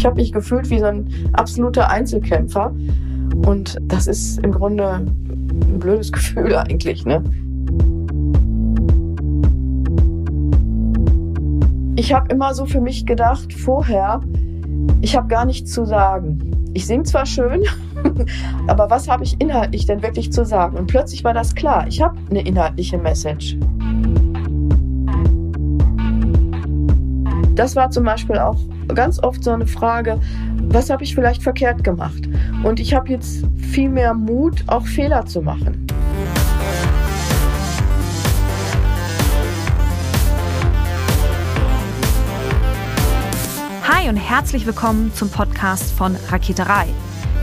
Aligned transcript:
Ich 0.00 0.06
habe 0.06 0.16
mich 0.16 0.32
gefühlt 0.32 0.70
wie 0.70 0.78
so 0.78 0.86
ein 0.86 1.10
absoluter 1.34 1.90
Einzelkämpfer. 1.90 2.74
Und 3.44 3.76
das 3.82 4.06
ist 4.06 4.38
im 4.38 4.50
Grunde 4.50 4.94
ein 4.94 5.78
blödes 5.78 6.10
Gefühl 6.12 6.56
eigentlich, 6.56 7.04
ne? 7.04 7.22
Ich 11.96 12.14
habe 12.14 12.32
immer 12.32 12.54
so 12.54 12.64
für 12.64 12.80
mich 12.80 13.04
gedacht, 13.04 13.52
vorher, 13.52 14.22
ich 15.02 15.14
habe 15.14 15.28
gar 15.28 15.44
nichts 15.44 15.70
zu 15.70 15.84
sagen. 15.84 16.70
Ich 16.72 16.86
singe 16.86 17.02
zwar 17.02 17.26
schön, 17.26 17.64
aber 18.68 18.88
was 18.88 19.06
habe 19.06 19.24
ich 19.24 19.38
inhaltlich 19.38 19.84
denn 19.84 20.02
wirklich 20.02 20.32
zu 20.32 20.46
sagen? 20.46 20.78
Und 20.78 20.86
plötzlich 20.86 21.24
war 21.24 21.34
das 21.34 21.54
klar, 21.54 21.86
ich 21.86 22.00
habe 22.00 22.16
eine 22.30 22.40
inhaltliche 22.40 22.96
Message. 22.96 23.58
Das 27.60 27.76
war 27.76 27.90
zum 27.90 28.04
Beispiel 28.04 28.38
auch 28.38 28.56
ganz 28.88 29.22
oft 29.22 29.44
so 29.44 29.50
eine 29.50 29.66
Frage, 29.66 30.18
was 30.62 30.88
habe 30.88 31.04
ich 31.04 31.14
vielleicht 31.14 31.42
verkehrt 31.42 31.84
gemacht? 31.84 32.26
Und 32.64 32.80
ich 32.80 32.94
habe 32.94 33.10
jetzt 33.10 33.44
viel 33.58 33.90
mehr 33.90 34.14
Mut, 34.14 34.64
auch 34.66 34.86
Fehler 34.86 35.26
zu 35.26 35.42
machen. 35.42 35.86
Hi 43.86 44.08
und 44.08 44.16
herzlich 44.16 44.64
willkommen 44.64 45.12
zum 45.12 45.28
Podcast 45.28 45.92
von 45.92 46.16
Raketerei. 46.30 46.86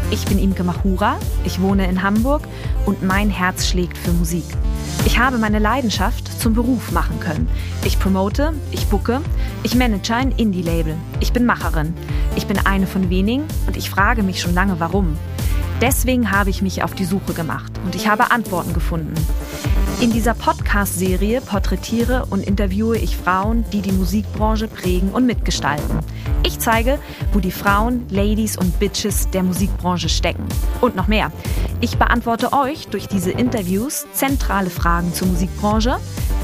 Ich 0.09 0.25
bin 0.25 0.39
Imke 0.39 0.63
Machura, 0.63 1.17
ich 1.43 1.61
wohne 1.61 1.87
in 1.87 2.01
Hamburg 2.01 2.41
und 2.87 3.03
mein 3.03 3.29
Herz 3.29 3.67
schlägt 3.67 3.99
für 3.99 4.13
Musik. 4.13 4.45
Ich 5.05 5.19
habe 5.19 5.37
meine 5.37 5.59
Leidenschaft 5.59 6.27
zum 6.41 6.53
Beruf 6.53 6.91
machen 6.91 7.19
können. 7.19 7.47
Ich 7.85 7.99
promote, 7.99 8.53
ich 8.71 8.87
bucke, 8.87 9.21
ich 9.63 9.75
manage 9.75 10.13
ein 10.13 10.31
Indie-Label. 10.31 10.95
Ich 11.19 11.33
bin 11.33 11.45
Macherin. 11.45 11.93
Ich 12.35 12.47
bin 12.47 12.57
eine 12.65 12.87
von 12.87 13.09
wenigen 13.09 13.45
und 13.65 13.77
ich 13.77 13.89
frage 13.89 14.23
mich 14.23 14.41
schon 14.41 14.53
lange, 14.53 14.79
warum. 14.79 15.17
Deswegen 15.81 16.31
habe 16.31 16.49
ich 16.49 16.61
mich 16.61 16.83
auf 16.83 16.95
die 16.95 17.05
Suche 17.05 17.33
gemacht 17.33 17.71
und 17.85 17.95
ich 17.95 18.07
habe 18.07 18.31
Antworten 18.31 18.73
gefunden. 18.73 19.13
In 19.99 20.11
dieser 20.11 20.35
Podcast-Serie 20.35 21.41
porträtiere 21.41 22.25
und 22.29 22.45
interviewe 22.45 22.97
ich 22.97 23.17
Frauen, 23.17 23.65
die 23.73 23.81
die 23.81 23.91
Musikbranche 23.91 24.67
prägen 24.67 25.09
und 25.09 25.25
mitgestalten. 25.25 25.99
Ich 26.43 26.59
zeige, 26.59 26.99
wo 27.33 27.39
die 27.39 27.51
Frauen, 27.51 28.05
Ladies 28.09 28.57
und 28.57 28.79
Bitches 28.79 29.29
der 29.31 29.43
Musikbranche 29.43 30.07
stecken. 30.07 30.45
Und 30.81 30.95
noch 30.95 31.07
mehr. 31.07 31.31
Ich 31.79 31.99
beantworte 31.99 32.53
euch 32.53 32.87
durch 32.87 33.07
diese 33.07 33.29
Interviews 33.29 34.07
zentrale 34.11 34.71
Fragen 34.71 35.13
zur 35.13 35.27
Musikbranche, 35.27 35.97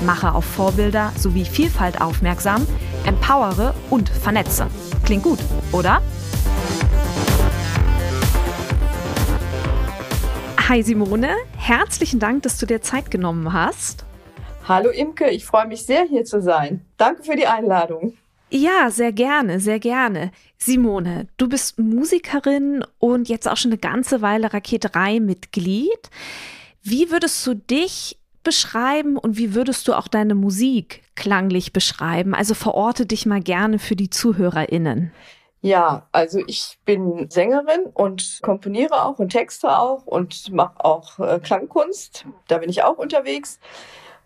mache 0.05 0.31
auf 0.31 0.45
Vorbilder 0.45 1.11
sowie 1.17 1.43
Vielfalt 1.43 2.01
aufmerksam, 2.01 2.67
empowere 3.03 3.73
und 3.89 4.09
vernetze. 4.09 4.67
Klingt 5.03 5.23
gut, 5.23 5.39
oder? 5.71 6.03
Hi 10.69 10.83
Simone, 10.83 11.29
herzlichen 11.57 12.19
Dank, 12.19 12.43
dass 12.43 12.59
du 12.59 12.67
dir 12.67 12.83
Zeit 12.83 13.09
genommen 13.09 13.53
hast. 13.53 14.05
Hallo 14.67 14.91
Imke, 14.91 15.31
ich 15.31 15.45
freue 15.45 15.67
mich 15.67 15.83
sehr 15.87 16.03
hier 16.03 16.25
zu 16.25 16.43
sein. 16.43 16.85
Danke 16.97 17.23
für 17.23 17.35
die 17.35 17.47
Einladung. 17.47 18.13
Ja, 18.55 18.91
sehr 18.91 19.11
gerne, 19.11 19.59
sehr 19.59 19.79
gerne. 19.79 20.29
Simone, 20.59 21.27
du 21.37 21.49
bist 21.49 21.79
Musikerin 21.79 22.85
und 22.99 23.27
jetzt 23.27 23.47
auch 23.47 23.57
schon 23.57 23.71
eine 23.71 23.79
ganze 23.79 24.21
Weile 24.21 24.53
Raketerei-Mitglied. 24.53 26.11
Wie 26.83 27.09
würdest 27.09 27.47
du 27.47 27.55
dich 27.55 28.19
beschreiben 28.43 29.17
und 29.17 29.37
wie 29.37 29.55
würdest 29.55 29.87
du 29.87 29.95
auch 29.95 30.07
deine 30.07 30.35
Musik 30.35 31.01
klanglich 31.15 31.73
beschreiben? 31.73 32.35
Also 32.35 32.53
verorte 32.53 33.07
dich 33.07 33.25
mal 33.25 33.41
gerne 33.41 33.79
für 33.79 33.95
die 33.95 34.11
ZuhörerInnen. 34.11 35.11
Ja, 35.61 36.07
also 36.11 36.39
ich 36.45 36.77
bin 36.85 37.31
Sängerin 37.31 37.87
und 37.95 38.37
komponiere 38.43 39.03
auch 39.03 39.17
und 39.17 39.29
texte 39.29 39.79
auch 39.79 40.05
und 40.05 40.51
mache 40.51 40.85
auch 40.85 41.17
äh, 41.17 41.39
Klangkunst. 41.39 42.27
Da 42.47 42.59
bin 42.59 42.69
ich 42.69 42.83
auch 42.83 42.99
unterwegs. 42.99 43.59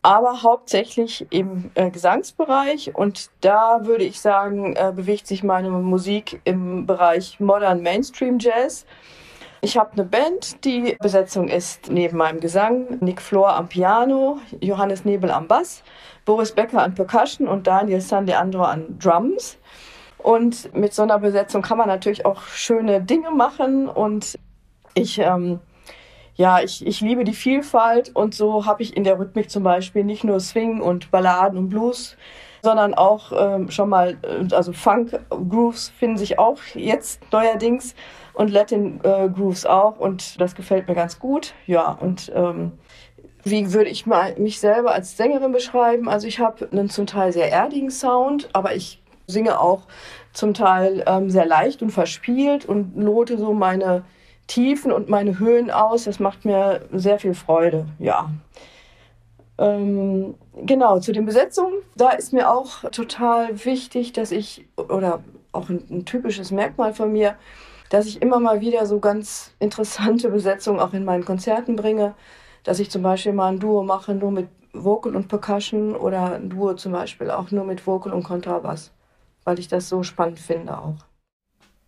Aber 0.02 0.44
hauptsächlich 0.44 1.26
im 1.32 1.72
äh, 1.76 1.90
Gesangsbereich 1.90 2.96
und 2.96 3.30
da 3.42 3.86
würde 3.86 4.04
ich 4.04 4.22
sagen, 4.22 4.76
äh, 4.76 4.94
bewegt 4.96 5.28
sich 5.28 5.44
meine 5.44 5.70
Musik 5.70 6.40
im 6.44 6.86
Bereich 6.86 7.40
Modern 7.40 7.82
Mainstream 7.82 8.40
Jazz. 8.40 8.86
Ich 9.62 9.76
habe 9.76 9.94
eine 9.94 10.04
Band, 10.04 10.64
die 10.64 10.96
Besetzung 11.00 11.48
ist 11.50 11.90
neben 11.90 12.18
meinem 12.18 12.40
Gesang 12.40 13.00
Nick 13.02 13.22
Flor 13.22 13.56
am 13.56 13.68
Piano, 13.68 14.38
Johannes 14.62 15.04
Nebel 15.04 15.32
am 15.32 15.48
Bass, 15.48 15.84
Boris 16.26 16.52
Becker 16.52 16.84
an 16.84 16.94
Percussion 16.94 17.48
und 17.48 17.66
Daniel 17.66 18.00
San 18.00 18.28
Leandro 18.28 18.64
an 18.64 19.00
Drums. 19.00 19.58
Und 20.20 20.74
mit 20.76 20.94
so 20.94 21.04
einer 21.04 21.20
Besetzung 21.20 21.62
kann 21.62 21.78
man 21.78 21.88
natürlich 21.88 22.26
auch 22.26 22.42
schöne 22.44 23.02
Dinge 23.02 23.32
machen. 23.32 23.88
Und 23.88 24.38
ich, 24.94 25.20
ähm, 25.20 25.60
ja, 26.38 26.62
ich, 26.62 26.86
ich 26.86 27.02
liebe 27.02 27.24
die 27.24 27.34
Vielfalt. 27.34 28.16
Und 28.16 28.34
so 28.34 28.66
habe 28.66 28.84
ich 28.84 28.96
in 28.96 29.04
der 29.04 29.20
Rhythmik 29.20 29.50
zum 29.50 29.64
Beispiel 29.64 30.04
nicht 30.04 30.24
nur 30.24 30.40
Swing 30.40 30.82
und 30.82 31.12
Balladen 31.12 31.58
und 31.58 31.70
Blues, 31.70 32.16
sondern 32.62 32.94
auch 32.94 33.32
ähm, 33.36 33.70
schon 33.72 33.90
mal, 33.90 34.18
äh, 34.22 34.54
also 34.54 34.72
Funk-Grooves 34.72 35.90
finden 35.90 36.18
sich 36.18 36.40
auch 36.40 36.60
jetzt 36.76 37.22
neuerdings 37.32 37.96
und 38.34 38.52
Latin 38.52 39.02
äh, 39.04 39.30
auch. 39.68 40.00
Und 40.00 40.40
das 40.40 40.56
gefällt 40.56 40.88
mir 40.88 40.96
ganz 40.96 41.20
gut. 41.20 41.54
Ja, 41.66 41.92
und 41.92 42.32
ähm, 42.36 42.74
wie 43.44 43.74
würde 43.74 43.90
ich 43.90 44.06
mal 44.06 44.36
mich 44.38 44.60
selber 44.60 44.94
als 44.94 45.18
Sängerin 45.18 45.52
beschreiben? 45.52 46.08
Also 46.08 46.28
ich 46.28 46.40
habe 46.40 46.70
einen 46.72 46.90
zum 46.90 47.08
Teil 47.08 47.34
sehr 47.34 47.52
erdigen 47.52 47.90
Sound, 47.90 48.50
aber 48.54 48.76
ich 48.76 49.02
singe 49.26 49.60
auch 49.60 49.88
zum 50.34 50.54
Teil 50.54 51.04
ähm, 51.08 51.32
sehr 51.32 51.46
leicht 51.46 51.82
und 51.82 51.90
verspielt 51.90 52.66
und 52.66 52.96
lote 52.96 53.38
so 53.38 53.54
meine 53.54 54.04
Tiefen 54.48 54.92
und 54.92 55.10
meine 55.10 55.40
Höhen 55.40 55.72
aus. 55.72 56.06
Das 56.06 56.20
macht 56.20 56.46
mir 56.46 56.82
sehr 56.92 57.20
viel 57.20 57.34
Freude, 57.34 57.86
ja. 58.00 58.30
Ähm, 59.58 60.36
genau, 60.66 61.00
zu 61.00 61.12
den 61.12 61.26
Besetzungen, 61.26 61.74
da 61.96 62.12
ist 62.12 62.32
mir 62.32 62.52
auch 62.52 62.90
total 62.92 63.66
wichtig, 63.66 64.14
dass 64.14 64.32
ich, 64.32 64.68
oder 64.78 65.24
auch 65.52 65.70
ein, 65.70 65.84
ein 65.90 66.06
typisches 66.06 66.52
Merkmal 66.52 66.94
von 66.94 67.12
mir, 67.12 67.36
dass 67.90 68.06
ich 68.06 68.22
immer 68.22 68.40
mal 68.40 68.62
wieder 68.62 68.86
so 68.86 69.00
ganz 69.00 69.54
interessante 69.60 70.30
Besetzungen 70.30 70.80
auch 70.80 70.94
in 70.94 71.06
meinen 71.06 71.26
Konzerten 71.26 71.76
bringe. 71.76 72.14
Dass 72.64 72.80
ich 72.80 72.92
zum 72.92 73.02
Beispiel 73.02 73.34
mal 73.34 73.48
ein 73.48 73.60
Duo 73.60 73.82
mache, 73.84 74.14
nur 74.14 74.32
mit 74.32 74.50
Vocal 74.74 75.16
und 75.16 75.30
Percussion 75.30 75.96
oder 75.96 76.34
ein 76.34 76.50
Duo 76.50 76.74
zum 76.74 76.92
Beispiel 76.92 77.32
auch 77.32 77.50
nur 77.52 77.64
mit 77.64 77.88
Vocal 77.88 78.14
und 78.14 78.24
Kontrabass 78.24 78.92
weil 79.48 79.60
ich 79.60 79.70
das 79.70 79.88
so 79.88 80.04
spannend 80.04 80.40
finde 80.40 80.78
auch. 80.78 81.07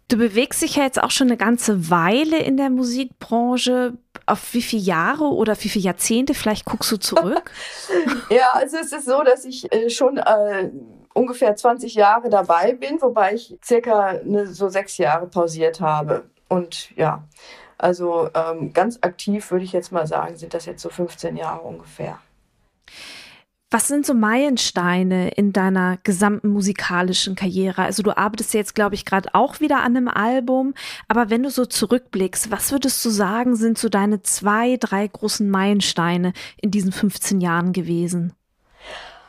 Du 0.10 0.18
bewegst 0.18 0.64
dich 0.64 0.76
ja 0.76 0.84
jetzt 0.84 1.02
auch 1.02 1.12
schon 1.12 1.28
eine 1.28 1.38
ganze 1.38 1.92
Weile 1.92 2.40
in 2.40 2.58
der 2.58 2.72
Musikbranche. 2.72 3.94
Auf 4.26 4.54
wie 4.56 4.62
viele 4.64 4.82
Jahre 4.82 5.26
oder 5.26 5.56
wie 5.64 5.70
viele 5.70 5.86
Jahrzehnte 5.86 6.34
vielleicht 6.34 6.66
guckst 6.66 6.92
du 6.92 6.98
zurück? 6.98 7.52
ja, 8.30 8.50
also 8.54 8.78
es 8.78 8.92
ist 8.92 9.06
so, 9.06 9.22
dass 9.24 9.46
ich 9.46 9.72
äh, 9.72 9.90
schon 9.92 10.18
äh, 10.18 10.72
ungefähr 11.14 11.56
20 11.56 11.94
Jahre 11.94 12.30
dabei 12.30 12.74
bin, 12.74 13.00
wobei 13.02 13.36
ich 13.36 13.56
circa 13.64 14.20
ne, 14.24 14.48
so 14.48 14.68
sechs 14.70 14.98
Jahre 14.98 15.28
pausiert 15.28 15.80
habe. 15.80 16.24
Und 16.48 16.96
ja, 16.96 17.24
also 17.78 18.30
ähm, 18.34 18.74
ganz 18.74 18.98
aktiv 19.02 19.52
würde 19.52 19.66
ich 19.66 19.74
jetzt 19.74 19.92
mal 19.92 20.08
sagen, 20.08 20.36
sind 20.38 20.56
das 20.56 20.66
jetzt 20.66 20.82
so 20.82 20.90
15 20.90 21.38
Jahre 21.38 21.62
ungefähr. 21.62 22.20
Was 23.72 23.88
sind 23.88 24.04
so 24.04 24.16
Meilensteine 24.16 25.30
in 25.30 25.54
deiner 25.54 25.98
gesamten 26.02 26.50
musikalischen 26.50 27.36
Karriere? 27.36 27.84
Also 27.84 28.02
du 28.02 28.18
arbeitest 28.18 28.56
jetzt, 28.56 28.74
glaube 28.74 28.96
ich, 28.96 29.06
gerade 29.06 29.30
auch 29.34 29.60
wieder 29.60 29.82
an 29.82 29.96
einem 29.96 30.08
Album. 30.08 30.74
Aber 31.08 31.30
wenn 31.30 31.44
du 31.44 31.52
so 31.52 31.68
zurückblickst, 31.68 32.50
was 32.50 32.72
würdest 32.72 33.06
du 33.06 33.12
sagen, 33.12 33.56
sind 33.56 33.78
so 33.78 33.88
deine 33.88 34.24
zwei, 34.24 34.78
drei 34.78 35.06
großen 35.06 35.48
Meilensteine 35.48 36.34
in 36.60 36.72
diesen 36.72 36.92
15 36.92 37.42
Jahren 37.42 37.72
gewesen? 37.72 38.34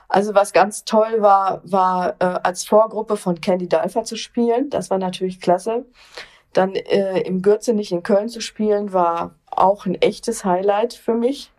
Also 0.09 0.35
was 0.35 0.55
ganz 0.55 0.87
toll 0.87 1.21
war, 1.21 1.61
war 1.65 2.17
äh, 2.19 2.25
als 2.25 2.65
Vorgruppe 2.65 3.19
von 3.19 3.43
Candy 3.43 3.69
Dalfer 3.69 4.05
zu 4.05 4.17
spielen. 4.17 4.71
Das 4.71 4.89
war 4.89 4.97
natürlich 4.97 5.43
klasse. 5.43 5.85
Dann 6.55 6.75
äh, 6.75 7.21
im 7.21 7.43
Gürzenich 7.43 7.93
in 7.93 8.03
Köln 8.03 8.31
zu 8.31 8.41
spielen, 8.41 8.95
war 8.95 9.35
auch 9.51 9.85
ein 9.85 9.97
echtes 9.97 10.47
Highlight 10.47 10.95
für 10.95 11.15
mich. 11.15 11.53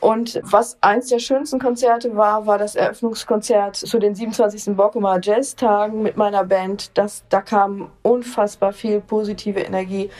Und 0.00 0.40
was 0.42 0.78
eins 0.80 1.08
der 1.08 1.18
schönsten 1.18 1.58
Konzerte 1.58 2.16
war, 2.16 2.46
war 2.46 2.56
das 2.56 2.74
Eröffnungskonzert 2.74 3.76
zu 3.76 3.98
den 3.98 4.14
27. 4.14 4.74
Bockumer 4.74 5.20
Jazz-Tagen 5.22 6.02
mit 6.02 6.16
meiner 6.16 6.44
Band. 6.44 6.96
Das, 6.96 7.24
da 7.28 7.42
kam 7.42 7.90
unfassbar 8.02 8.72
viel 8.72 9.00
positive 9.00 9.60
Energie 9.60 10.10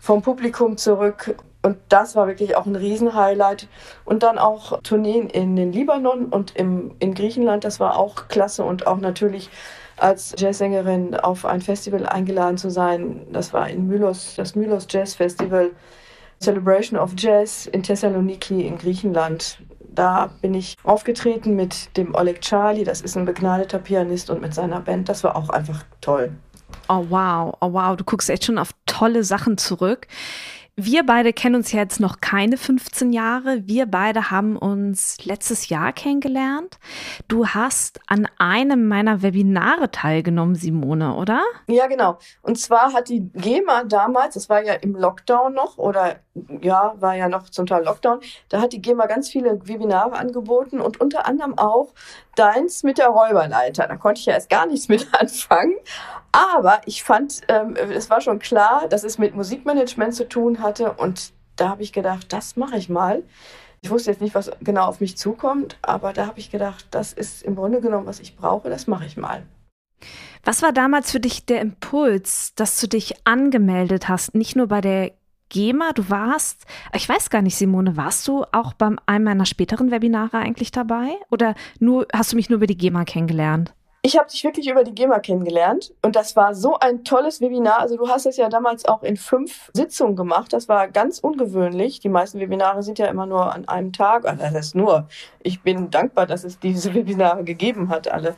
vom 0.00 0.22
Publikum 0.22 0.76
zurück. 0.76 1.36
Und 1.62 1.76
das 1.88 2.16
war 2.16 2.26
wirklich 2.26 2.56
auch 2.56 2.66
ein 2.66 2.74
Riesenhighlight. 2.74 3.68
Und 4.04 4.24
dann 4.24 4.38
auch 4.38 4.80
Tourneen 4.82 5.28
in 5.30 5.54
den 5.54 5.72
Libanon 5.72 6.26
und 6.26 6.56
im, 6.56 6.96
in 6.98 7.14
Griechenland, 7.14 7.62
das 7.62 7.78
war 7.78 7.96
auch 7.96 8.26
klasse. 8.26 8.64
Und 8.64 8.88
auch 8.88 8.98
natürlich 8.98 9.50
als 9.96 10.34
Jazzsängerin 10.36 11.14
auf 11.14 11.44
ein 11.44 11.60
Festival 11.60 12.06
eingeladen 12.06 12.58
zu 12.58 12.70
sein. 12.70 13.26
Das 13.32 13.52
war 13.52 13.68
in 13.68 13.86
Mylos, 13.86 14.34
das 14.36 14.56
Mylos 14.56 14.86
Jazz 14.90 15.14
Festival 15.14 15.70
Celebration 16.40 16.98
of 16.98 17.12
Jazz 17.16 17.66
in 17.66 17.82
Thessaloniki 17.82 18.66
in 18.66 18.78
Griechenland. 18.78 19.58
Da 19.80 20.30
bin 20.40 20.54
ich 20.54 20.76
aufgetreten 20.84 21.56
mit 21.56 21.96
dem 21.96 22.14
Oleg 22.14 22.40
Charlie, 22.40 22.84
das 22.84 23.00
ist 23.00 23.16
ein 23.16 23.24
begnadeter 23.24 23.78
Pianist 23.78 24.30
und 24.30 24.40
mit 24.40 24.54
seiner 24.54 24.80
Band. 24.80 25.08
Das 25.08 25.24
war 25.24 25.34
auch 25.34 25.50
einfach 25.50 25.84
toll. 26.00 26.30
Oh 26.88 27.04
wow, 27.08 27.56
oh 27.60 27.72
wow, 27.72 27.96
du 27.96 28.04
guckst 28.04 28.30
echt 28.30 28.44
schon 28.44 28.58
auf 28.58 28.70
tolle 28.86 29.24
Sachen 29.24 29.58
zurück. 29.58 30.06
Wir 30.80 31.04
beide 31.04 31.32
kennen 31.32 31.56
uns 31.56 31.72
jetzt 31.72 31.98
noch 31.98 32.20
keine 32.20 32.56
15 32.56 33.12
Jahre. 33.12 33.66
Wir 33.66 33.86
beide 33.86 34.30
haben 34.30 34.56
uns 34.56 35.24
letztes 35.24 35.68
Jahr 35.70 35.92
kennengelernt. 35.92 36.78
Du 37.26 37.48
hast 37.48 37.98
an 38.06 38.28
einem 38.38 38.86
meiner 38.86 39.20
Webinare 39.20 39.90
teilgenommen, 39.90 40.54
Simone, 40.54 41.16
oder? 41.16 41.42
Ja, 41.66 41.88
genau. 41.88 42.18
Und 42.42 42.60
zwar 42.60 42.92
hat 42.92 43.08
die 43.08 43.28
GEMA 43.34 43.82
damals, 43.88 44.34
das 44.34 44.48
war 44.48 44.64
ja 44.64 44.74
im 44.74 44.94
Lockdown 44.94 45.52
noch, 45.52 45.78
oder 45.78 46.20
ja, 46.62 46.94
war 46.98 47.16
ja 47.16 47.28
noch 47.28 47.48
zum 47.50 47.66
Teil 47.66 47.82
Lockdown, 47.82 48.20
da 48.48 48.60
hat 48.60 48.72
die 48.72 48.80
GEMA 48.80 49.06
ganz 49.06 49.28
viele 49.28 49.58
Webinare 49.66 50.12
angeboten 50.12 50.80
und 50.80 51.00
unter 51.00 51.26
anderem 51.26 51.58
auch 51.58 51.92
deins 52.36 52.84
mit 52.84 52.98
der 52.98 53.08
Räuberleiter. 53.08 53.88
Da 53.88 53.96
konnte 53.96 54.20
ich 54.20 54.26
ja 54.26 54.34
erst 54.34 54.48
gar 54.48 54.66
nichts 54.66 54.88
mit 54.88 55.08
anfangen. 55.18 55.74
Aber 56.30 56.82
ich 56.84 57.02
fand, 57.02 57.40
ähm, 57.48 57.74
es 57.74 58.10
war 58.10 58.20
schon 58.20 58.38
klar, 58.38 58.86
dass 58.88 59.02
es 59.02 59.18
mit 59.18 59.34
Musikmanagement 59.34 60.14
zu 60.14 60.28
tun 60.28 60.62
hatte. 60.68 60.92
Und 60.92 61.32
da 61.56 61.70
habe 61.70 61.82
ich 61.82 61.92
gedacht, 61.92 62.32
das 62.32 62.56
mache 62.56 62.76
ich 62.76 62.88
mal. 62.88 63.22
Ich 63.80 63.90
wusste 63.90 64.10
jetzt 64.10 64.20
nicht, 64.20 64.34
was 64.34 64.50
genau 64.60 64.86
auf 64.86 65.00
mich 65.00 65.16
zukommt, 65.16 65.78
aber 65.82 66.12
da 66.12 66.26
habe 66.26 66.40
ich 66.40 66.50
gedacht, 66.50 66.86
das 66.90 67.12
ist 67.12 67.42
im 67.42 67.54
Grunde 67.54 67.80
genommen, 67.80 68.06
was 68.06 68.20
ich 68.20 68.36
brauche, 68.36 68.68
das 68.70 68.86
mache 68.86 69.06
ich 69.06 69.16
mal. 69.16 69.42
Was 70.44 70.62
war 70.62 70.72
damals 70.72 71.10
für 71.10 71.20
dich 71.20 71.46
der 71.46 71.60
Impuls, 71.60 72.54
dass 72.54 72.80
du 72.80 72.88
dich 72.88 73.14
angemeldet 73.24 74.08
hast, 74.08 74.34
nicht 74.34 74.56
nur 74.56 74.68
bei 74.68 74.80
der 74.80 75.12
GEMA, 75.48 75.92
du 75.92 76.10
warst, 76.10 76.66
ich 76.92 77.08
weiß 77.08 77.30
gar 77.30 77.42
nicht, 77.42 77.56
Simone, 77.56 77.96
warst 77.96 78.26
du 78.28 78.44
auch 78.52 78.74
bei 78.74 78.90
einem 79.06 79.24
meiner 79.24 79.46
späteren 79.46 79.90
Webinare 79.90 80.38
eigentlich 80.38 80.72
dabei? 80.72 81.16
Oder 81.30 81.54
nur 81.78 82.06
hast 82.12 82.32
du 82.32 82.36
mich 82.36 82.50
nur 82.50 82.58
über 82.58 82.66
die 82.66 82.76
GEMA 82.76 83.04
kennengelernt? 83.04 83.72
Ich 84.02 84.16
habe 84.16 84.30
dich 84.30 84.44
wirklich 84.44 84.68
über 84.68 84.84
die 84.84 84.94
GEMA 84.94 85.18
kennengelernt 85.18 85.92
und 86.02 86.14
das 86.14 86.36
war 86.36 86.54
so 86.54 86.78
ein 86.78 87.02
tolles 87.02 87.40
Webinar. 87.40 87.80
Also 87.80 87.96
du 87.96 88.08
hast 88.08 88.26
es 88.26 88.36
ja 88.36 88.48
damals 88.48 88.84
auch 88.84 89.02
in 89.02 89.16
fünf 89.16 89.70
Sitzungen 89.74 90.14
gemacht. 90.14 90.52
Das 90.52 90.68
war 90.68 90.86
ganz 90.86 91.18
ungewöhnlich. 91.18 91.98
Die 91.98 92.08
meisten 92.08 92.38
Webinare 92.38 92.84
sind 92.84 93.00
ja 93.00 93.06
immer 93.06 93.26
nur 93.26 93.52
an 93.52 93.66
einem 93.66 93.92
Tag. 93.92 94.24
Also 94.24 94.40
das 94.40 94.54
ist 94.54 94.74
nur. 94.76 95.08
Ich 95.42 95.62
bin 95.62 95.90
dankbar, 95.90 96.26
dass 96.26 96.44
es 96.44 96.60
diese 96.60 96.94
Webinare 96.94 97.42
gegeben 97.42 97.88
hat, 97.88 98.06
alle. 98.06 98.36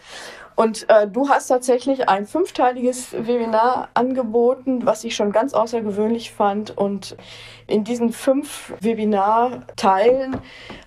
Und 0.61 0.91
äh, 0.91 1.09
du 1.09 1.31
hast 1.31 1.47
tatsächlich 1.47 2.11
ein 2.11 2.27
fünfteiliges 2.27 3.15
Webinar 3.15 3.89
angeboten, 3.95 4.85
was 4.85 5.05
ich 5.05 5.17
schon 5.17 5.33
ganz 5.33 5.55
außergewöhnlich 5.55 6.33
fand. 6.33 6.77
Und 6.77 7.17
in 7.67 7.83
diesen 7.83 8.13
fünf 8.13 8.75
Webinarteilen 8.79 10.37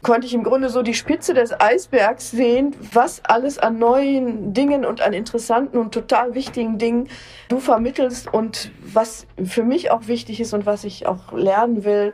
konnte 0.04 0.28
ich 0.28 0.36
im 0.36 0.44
Grunde 0.44 0.70
so 0.70 0.84
die 0.84 0.94
Spitze 0.94 1.34
des 1.34 1.60
Eisbergs 1.60 2.30
sehen, 2.30 2.76
was 2.92 3.26
alles 3.26 3.58
an 3.58 3.80
neuen 3.80 4.54
Dingen 4.54 4.86
und 4.86 5.02
an 5.02 5.12
interessanten 5.12 5.80
und 5.80 5.92
total 5.92 6.36
wichtigen 6.36 6.78
Dingen 6.78 7.10
du 7.50 7.58
vermittelst 7.58 8.32
und 8.32 8.70
was 8.84 9.26
für 9.44 9.64
mich 9.64 9.90
auch 9.90 10.06
wichtig 10.06 10.40
ist 10.40 10.54
und 10.54 10.68
was 10.68 10.84
ich 10.84 11.08
auch 11.08 11.32
lernen 11.32 11.84
will. 11.84 12.14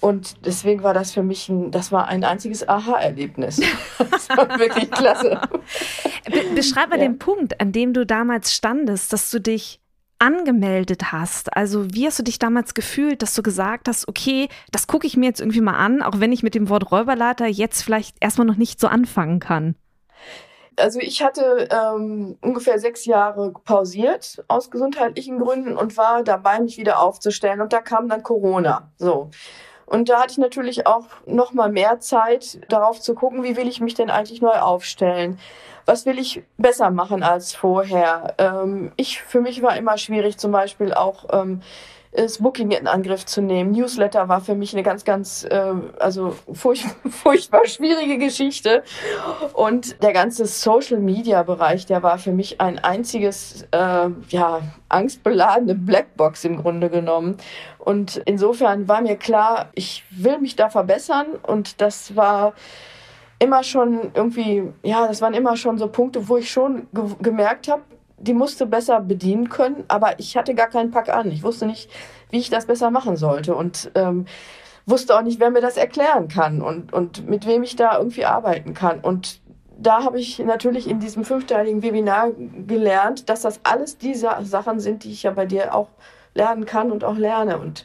Und 0.00 0.44
deswegen 0.44 0.82
war 0.82 0.94
das 0.94 1.12
für 1.12 1.22
mich 1.22 1.48
ein, 1.48 1.70
das 1.70 1.90
war 1.90 2.08
ein 2.08 2.22
einziges 2.22 2.68
Aha-Erlebnis. 2.68 3.60
Das 4.10 4.28
war 4.28 4.58
wirklich 4.58 4.90
klasse. 4.90 5.40
Be 6.30 6.42
beschreib 6.54 6.90
mal 6.90 6.98
ja. 6.98 7.04
den 7.04 7.18
Punkt, 7.18 7.60
an 7.60 7.72
dem 7.72 7.92
du 7.92 8.04
damals 8.04 8.54
standest, 8.54 9.12
dass 9.12 9.30
du 9.30 9.40
dich 9.40 9.80
angemeldet 10.18 11.12
hast. 11.12 11.54
Also 11.56 11.92
wie 11.92 12.06
hast 12.06 12.18
du 12.18 12.22
dich 12.22 12.38
damals 12.38 12.74
gefühlt, 12.74 13.22
dass 13.22 13.34
du 13.34 13.42
gesagt 13.42 13.88
hast, 13.88 14.08
okay, 14.08 14.48
das 14.72 14.86
gucke 14.86 15.06
ich 15.06 15.16
mir 15.16 15.26
jetzt 15.26 15.40
irgendwie 15.40 15.60
mal 15.60 15.76
an, 15.76 16.02
auch 16.02 16.20
wenn 16.20 16.32
ich 16.32 16.42
mit 16.42 16.54
dem 16.54 16.68
Wort 16.68 16.90
Räuberleiter 16.90 17.46
jetzt 17.46 17.82
vielleicht 17.82 18.16
erstmal 18.20 18.46
noch 18.46 18.56
nicht 18.56 18.80
so 18.80 18.88
anfangen 18.88 19.40
kann? 19.40 19.76
Also 20.78 21.00
ich 21.00 21.22
hatte 21.22 21.68
ähm, 21.70 22.36
ungefähr 22.42 22.78
sechs 22.78 23.06
Jahre 23.06 23.52
pausiert 23.64 24.44
aus 24.48 24.70
gesundheitlichen 24.70 25.38
Gründen 25.38 25.76
und 25.76 25.96
war 25.96 26.22
dabei, 26.22 26.60
mich 26.60 26.76
wieder 26.76 27.00
aufzustellen. 27.00 27.62
Und 27.62 27.72
da 27.72 27.80
kam 27.80 28.08
dann 28.08 28.22
Corona. 28.22 28.92
So. 28.98 29.30
Und 29.86 30.08
da 30.08 30.20
hatte 30.20 30.32
ich 30.32 30.38
natürlich 30.38 30.86
auch 30.86 31.06
noch 31.26 31.52
mal 31.52 31.70
mehr 31.70 32.00
Zeit, 32.00 32.58
darauf 32.68 33.00
zu 33.00 33.14
gucken, 33.14 33.44
wie 33.44 33.56
will 33.56 33.68
ich 33.68 33.80
mich 33.80 33.94
denn 33.94 34.10
eigentlich 34.10 34.42
neu 34.42 34.58
aufstellen? 34.58 35.38
Was 35.84 36.04
will 36.04 36.18
ich 36.18 36.42
besser 36.58 36.90
machen 36.90 37.22
als 37.22 37.54
vorher? 37.54 38.34
Ähm, 38.38 38.90
ich, 38.96 39.22
für 39.22 39.40
mich 39.40 39.62
war 39.62 39.76
immer 39.76 39.96
schwierig, 39.96 40.38
zum 40.38 40.50
Beispiel 40.50 40.92
auch 40.92 41.26
ähm, 41.30 41.62
das 42.16 42.38
Booking 42.38 42.70
in 42.70 42.86
Angriff 42.86 43.26
zu 43.26 43.42
nehmen. 43.42 43.72
Newsletter 43.72 44.28
war 44.28 44.40
für 44.40 44.54
mich 44.54 44.72
eine 44.72 44.82
ganz, 44.82 45.04
ganz, 45.04 45.44
äh, 45.44 45.72
also 45.98 46.34
furch 46.52 46.84
furchtbar 47.10 47.66
schwierige 47.66 48.18
Geschichte. 48.18 48.82
Und 49.52 50.02
der 50.02 50.12
ganze 50.12 50.46
Social-Media-Bereich, 50.46 51.86
der 51.86 52.02
war 52.02 52.18
für 52.18 52.32
mich 52.32 52.60
ein 52.60 52.78
einziges, 52.78 53.66
äh, 53.70 54.08
ja, 54.28 54.60
angstbeladene 54.88 55.74
Blackbox 55.74 56.44
im 56.44 56.56
Grunde 56.56 56.90
genommen. 56.90 57.36
Und 57.78 58.22
insofern 58.24 58.88
war 58.88 59.00
mir 59.00 59.16
klar, 59.16 59.70
ich 59.74 60.04
will 60.10 60.38
mich 60.38 60.56
da 60.56 60.70
verbessern. 60.70 61.26
Und 61.46 61.80
das 61.80 62.16
war 62.16 62.54
immer 63.38 63.62
schon 63.62 64.12
irgendwie, 64.14 64.64
ja, 64.82 65.06
das 65.06 65.20
waren 65.20 65.34
immer 65.34 65.56
schon 65.56 65.78
so 65.78 65.88
Punkte, 65.88 66.28
wo 66.28 66.36
ich 66.36 66.50
schon 66.50 66.88
ge 66.92 67.04
gemerkt 67.20 67.68
habe, 67.68 67.82
die 68.18 68.34
musste 68.34 68.66
besser 68.66 69.00
bedienen 69.00 69.48
können, 69.48 69.84
aber 69.88 70.18
ich 70.18 70.36
hatte 70.36 70.54
gar 70.54 70.68
keinen 70.68 70.90
Pack 70.90 71.08
an. 71.08 71.30
Ich 71.30 71.42
wusste 71.42 71.66
nicht, 71.66 71.90
wie 72.30 72.38
ich 72.38 72.50
das 72.50 72.66
besser 72.66 72.90
machen 72.90 73.16
sollte 73.16 73.54
und 73.54 73.90
ähm, 73.94 74.26
wusste 74.86 75.16
auch 75.16 75.22
nicht, 75.22 75.40
wer 75.40 75.50
mir 75.50 75.60
das 75.60 75.76
erklären 75.76 76.28
kann 76.28 76.62
und, 76.62 76.92
und 76.92 77.28
mit 77.28 77.46
wem 77.46 77.62
ich 77.62 77.76
da 77.76 77.98
irgendwie 77.98 78.24
arbeiten 78.24 78.72
kann. 78.72 79.00
Und 79.00 79.40
da 79.78 80.04
habe 80.04 80.18
ich 80.18 80.38
natürlich 80.38 80.88
in 80.88 81.00
diesem 81.00 81.24
fünfteiligen 81.24 81.82
Webinar 81.82 82.30
gelernt, 82.66 83.28
dass 83.28 83.42
das 83.42 83.60
alles 83.62 83.98
diese 83.98 84.30
Sachen 84.42 84.80
sind, 84.80 85.04
die 85.04 85.12
ich 85.12 85.24
ja 85.24 85.32
bei 85.32 85.44
dir 85.44 85.74
auch 85.74 85.88
lernen 86.34 86.64
kann 86.64 86.90
und 86.90 87.04
auch 87.04 87.16
lerne. 87.16 87.58
Und 87.58 87.84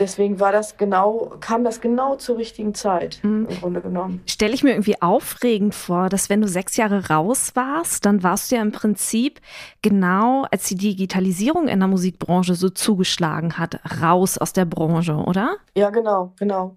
Deswegen 0.00 0.40
war 0.40 0.52
das 0.52 0.76
genau, 0.76 1.32
kam 1.40 1.64
das 1.64 1.80
genau 1.80 2.16
zur 2.16 2.38
richtigen 2.38 2.74
Zeit, 2.74 3.20
mhm. 3.22 3.46
im 3.48 3.60
Grunde 3.60 3.80
genommen. 3.80 4.22
Stelle 4.26 4.54
ich 4.54 4.62
mir 4.62 4.70
irgendwie 4.70 5.00
aufregend 5.00 5.74
vor, 5.74 6.08
dass 6.08 6.28
wenn 6.28 6.40
du 6.40 6.48
sechs 6.48 6.76
Jahre 6.76 7.08
raus 7.08 7.52
warst, 7.54 8.04
dann 8.06 8.22
warst 8.22 8.50
du 8.50 8.56
ja 8.56 8.62
im 8.62 8.72
Prinzip 8.72 9.40
genau, 9.82 10.46
als 10.50 10.68
die 10.68 10.76
Digitalisierung 10.76 11.68
in 11.68 11.78
der 11.78 11.88
Musikbranche 11.88 12.54
so 12.54 12.70
zugeschlagen 12.70 13.58
hat, 13.58 13.80
raus 14.02 14.38
aus 14.38 14.52
der 14.52 14.64
Branche, 14.64 15.14
oder? 15.14 15.56
Ja, 15.76 15.90
genau, 15.90 16.32
genau. 16.38 16.76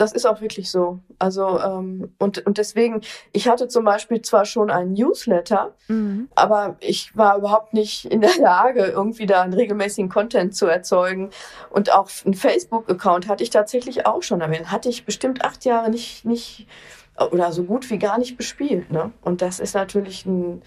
Das 0.00 0.12
ist 0.12 0.26
auch 0.26 0.40
wirklich 0.40 0.70
so. 0.70 1.00
Also 1.18 1.58
ähm, 1.60 2.14
und 2.18 2.46
und 2.46 2.58
deswegen, 2.58 3.00
ich 3.32 3.48
hatte 3.48 3.68
zum 3.68 3.84
Beispiel 3.84 4.22
zwar 4.22 4.44
schon 4.44 4.70
einen 4.70 4.92
Newsletter, 4.92 5.74
mhm. 5.88 6.28
aber 6.34 6.76
ich 6.80 7.16
war 7.16 7.36
überhaupt 7.36 7.74
nicht 7.74 8.04
in 8.06 8.20
der 8.20 8.36
Lage, 8.40 8.84
irgendwie 8.84 9.26
da 9.26 9.42
einen 9.42 9.54
regelmäßigen 9.54 10.08
Content 10.08 10.54
zu 10.54 10.66
erzeugen. 10.66 11.30
Und 11.70 11.92
auch 11.92 12.10
einen 12.24 12.34
Facebook-Account 12.34 13.28
hatte 13.28 13.42
ich 13.42 13.50
tatsächlich 13.50 14.06
auch 14.06 14.22
schon, 14.22 14.42
aber 14.42 14.54
den 14.54 14.70
hatte 14.70 14.88
ich 14.88 15.04
bestimmt 15.04 15.44
acht 15.44 15.64
Jahre 15.64 15.90
nicht 15.90 16.24
nicht 16.24 16.66
oder 17.30 17.52
so 17.52 17.64
gut 17.64 17.90
wie 17.90 17.98
gar 17.98 18.18
nicht 18.18 18.36
bespielt. 18.36 18.90
Ne? 18.90 19.12
Und 19.22 19.42
das 19.42 19.60
ist 19.60 19.74
natürlich 19.74 20.24
ein 20.26 20.62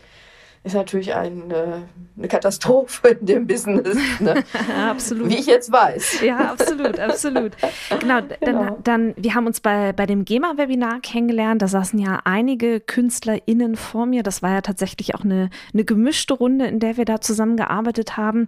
ist 0.63 0.75
natürlich 0.75 1.15
ein, 1.15 1.49
äh, 1.49 1.81
eine 2.17 2.27
Katastrophe 2.27 3.09
in 3.09 3.25
dem 3.25 3.47
Business. 3.47 3.97
Ne? 4.19 4.43
absolut. 4.89 5.29
Wie 5.29 5.37
ich 5.37 5.47
jetzt 5.47 5.71
weiß. 5.71 6.21
Ja, 6.21 6.51
absolut, 6.51 6.99
absolut. 6.99 7.53
Genau, 7.99 8.21
dann, 8.21 8.37
genau. 8.39 8.77
dann 8.83 9.13
wir 9.17 9.33
haben 9.33 9.47
uns 9.47 9.59
bei, 9.59 9.91
bei 9.91 10.05
dem 10.05 10.23
GEMA-Webinar 10.23 10.99
kennengelernt. 11.01 11.63
Da 11.63 11.67
saßen 11.67 11.97
ja 11.97 12.21
einige 12.25 12.79
KünstlerInnen 12.79 13.75
vor 13.75 14.05
mir. 14.05 14.21
Das 14.21 14.43
war 14.43 14.51
ja 14.51 14.61
tatsächlich 14.61 15.15
auch 15.15 15.23
eine, 15.23 15.49
eine 15.73 15.83
gemischte 15.83 16.35
Runde, 16.35 16.67
in 16.67 16.79
der 16.79 16.95
wir 16.97 17.05
da 17.05 17.21
zusammengearbeitet 17.21 18.15
haben. 18.17 18.47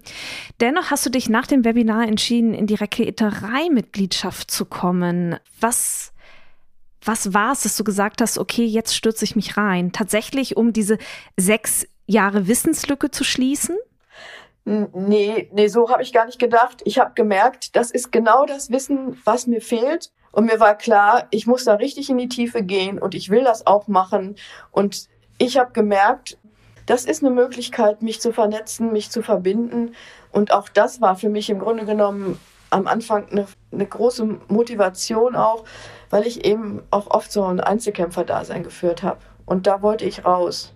Dennoch 0.62 0.91
hast 0.91 1.05
du 1.08 1.10
dich 1.10 1.29
nach 1.29 1.48
dem 1.48 1.65
Webinar 1.65 2.08
entschieden, 2.08 2.53
in 2.53 2.67
die 2.67 2.75
Rekriterei-Mitgliedschaft 2.75 4.51
zu 4.51 4.65
kommen. 4.65 5.38
Was 5.60 6.13
was 7.05 7.34
war 7.34 7.51
es, 7.51 7.63
dass 7.63 7.75
du 7.75 7.84
gesagt 7.84 8.22
hast, 8.22 8.38
okay, 8.38 8.65
jetzt 8.65 8.96
stürze 8.96 9.25
ich 9.25 9.36
mich 9.36 9.58
rein? 9.58 9.91
Tatsächlich, 9.91 10.58
um 10.58 10.74
diese 10.74 10.98
sechs 11.38 11.86
Jahre 12.05 12.48
Wissenslücke 12.48 13.12
zu 13.12 13.24
schließen? 13.24 13.77
Nee, 14.65 15.50
nee, 15.51 15.67
so 15.67 15.89
habe 15.89 16.03
ich 16.03 16.13
gar 16.13 16.25
nicht 16.25 16.39
gedacht. 16.39 16.81
Ich 16.86 16.98
habe 16.98 17.12
gemerkt, 17.15 17.75
das 17.75 17.91
ist 17.91 18.12
genau 18.12 18.45
das 18.45 18.69
Wissen, 18.69 19.17
was 19.25 19.45
mir 19.45 19.62
fehlt. 19.62 20.12
Und 20.31 20.45
mir 20.45 20.60
war 20.60 20.75
klar, 20.75 21.27
ich 21.31 21.48
muss 21.48 21.65
da 21.65 21.75
richtig 21.75 22.10
in 22.10 22.17
die 22.17 22.29
Tiefe 22.29 22.63
gehen 22.63 22.98
und 22.98 23.13
ich 23.13 23.29
will 23.29 23.43
das 23.43 23.67
auch 23.67 23.88
machen. 23.88 24.36
Und 24.72 25.10
ich 25.38 25.57
habe 25.57 25.74
gemerkt, 25.74 26.38
das 26.86 27.05
ist 27.05 27.24
eine 27.24 27.33
Möglichkeit, 27.33 28.01
mich 28.01 28.22
zu 28.22 28.31
vernetzen, 28.31 28.91
mich 28.91 29.12
zu 29.12 29.22
verbinden. 29.22 29.93
Und 30.31 30.51
auch 30.51 30.69
das 30.69 31.01
war 31.01 31.15
für 31.15 31.29
mich 31.29 31.50
im 31.50 31.60
Grunde 31.60 31.86
genommen 31.86 32.39
am 32.69 32.88
Anfang 32.88 33.29
eine, 33.29 33.45
eine 33.72 33.86
große 33.86 34.39
Motivation 34.48 35.36
auch, 35.36 35.65
weil 36.10 36.25
ich 36.25 36.45
eben 36.45 36.81
auch 36.89 37.12
oft 37.12 37.31
so 37.31 37.43
ein 37.43 37.60
Einzelkämpfer-Dasein 37.60 38.63
geführt 38.63 39.03
habe. 39.03 39.19
Und 39.45 39.67
da 39.67 39.81
wollte 39.81 40.05
ich 40.05 40.25
raus 40.25 40.73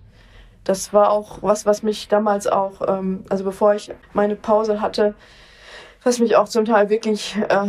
das 0.67 0.91
war 0.91 1.11
auch 1.11 1.41
was, 1.41 1.65
was 1.65 1.81
mich 1.81 2.09
damals 2.09 2.45
auch, 2.45 2.81
ähm, 2.85 3.23
also 3.29 3.45
bevor 3.45 3.73
ich 3.73 3.93
meine 4.11 4.35
Pause 4.35 4.81
hatte, 4.81 5.15
was 6.03 6.19
mich 6.19 6.35
auch 6.35 6.49
zum 6.49 6.65
Teil 6.65 6.89
wirklich, 6.89 7.37
äh, 7.47 7.67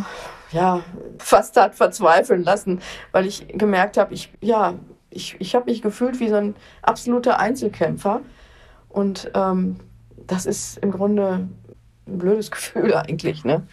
ja, 0.51 0.81
fast 1.19 1.57
hat 1.57 1.77
verzweifeln 1.77 2.43
lassen, 2.43 2.81
weil 3.13 3.27
ich 3.27 3.47
gemerkt 3.49 3.99
habe, 3.99 4.15
ich, 4.15 4.33
ja, 4.41 4.75
ich, 5.11 5.37
ich 5.39 5.55
habe 5.55 5.71
mich 5.71 5.81
gefühlt 5.81 6.19
wie 6.19 6.29
so 6.29 6.35
ein 6.35 6.57
absoluter 6.83 7.39
Einzelkämpfer. 7.39 8.21
Und 8.89 9.31
ähm, 9.35 9.77
das 10.27 10.45
ist 10.45 10.79
im 10.79 10.91
Grunde 10.91 11.49
ein 12.07 12.19
blödes 12.19 12.51
Gefühl 12.51 12.95
eigentlich, 12.95 13.45
ne? 13.45 13.67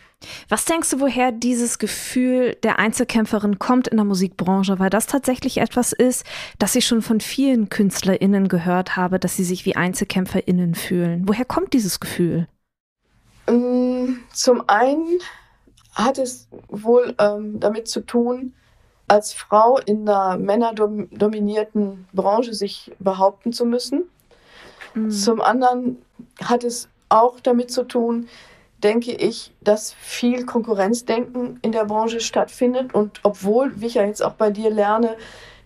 Was 0.49 0.65
denkst 0.65 0.89
du, 0.91 0.99
woher 0.99 1.31
dieses 1.31 1.79
Gefühl 1.79 2.55
der 2.63 2.79
Einzelkämpferin 2.79 3.59
kommt 3.59 3.87
in 3.87 3.97
der 3.97 4.05
Musikbranche? 4.05 4.79
Weil 4.79 4.89
das 4.89 5.07
tatsächlich 5.07 5.57
etwas 5.57 5.93
ist, 5.93 6.25
das 6.59 6.75
ich 6.75 6.85
schon 6.85 7.01
von 7.01 7.19
vielen 7.21 7.69
KünstlerInnen 7.69 8.47
gehört 8.47 8.95
habe, 8.95 9.19
dass 9.19 9.35
sie 9.35 9.43
sich 9.43 9.65
wie 9.65 9.75
EinzelkämpferInnen 9.75 10.75
fühlen. 10.75 11.27
Woher 11.27 11.45
kommt 11.45 11.73
dieses 11.73 11.99
Gefühl? 11.99 12.47
Mm, 13.49 14.15
zum 14.33 14.67
einen 14.67 15.19
hat 15.93 16.17
es 16.17 16.47
wohl 16.67 17.15
ähm, 17.19 17.59
damit 17.59 17.87
zu 17.87 18.01
tun, 18.01 18.53
als 19.07 19.33
Frau 19.33 19.77
in 19.77 20.07
einer 20.09 20.37
männerdominierten 20.37 22.07
Branche 22.11 22.53
sich 22.53 22.91
behaupten 22.99 23.53
zu 23.53 23.65
müssen. 23.65 24.03
Mhm. 24.93 25.11
Zum 25.11 25.41
anderen 25.41 26.01
hat 26.43 26.63
es 26.63 26.89
auch 27.09 27.39
damit 27.39 27.71
zu 27.71 27.83
tun, 27.83 28.27
denke 28.85 29.13
ich, 29.13 29.51
dass 29.61 29.93
viel 29.93 30.45
Konkurrenzdenken 30.45 31.57
in 31.63 31.71
der 31.71 31.85
Branche 31.85 32.19
stattfindet. 32.19 32.93
Und 32.93 33.19
obwohl, 33.23 33.81
wie 33.81 33.87
ich 33.87 33.95
ja 33.95 34.05
jetzt 34.05 34.23
auch 34.23 34.33
bei 34.33 34.51
dir 34.51 34.69
lerne, 34.69 35.17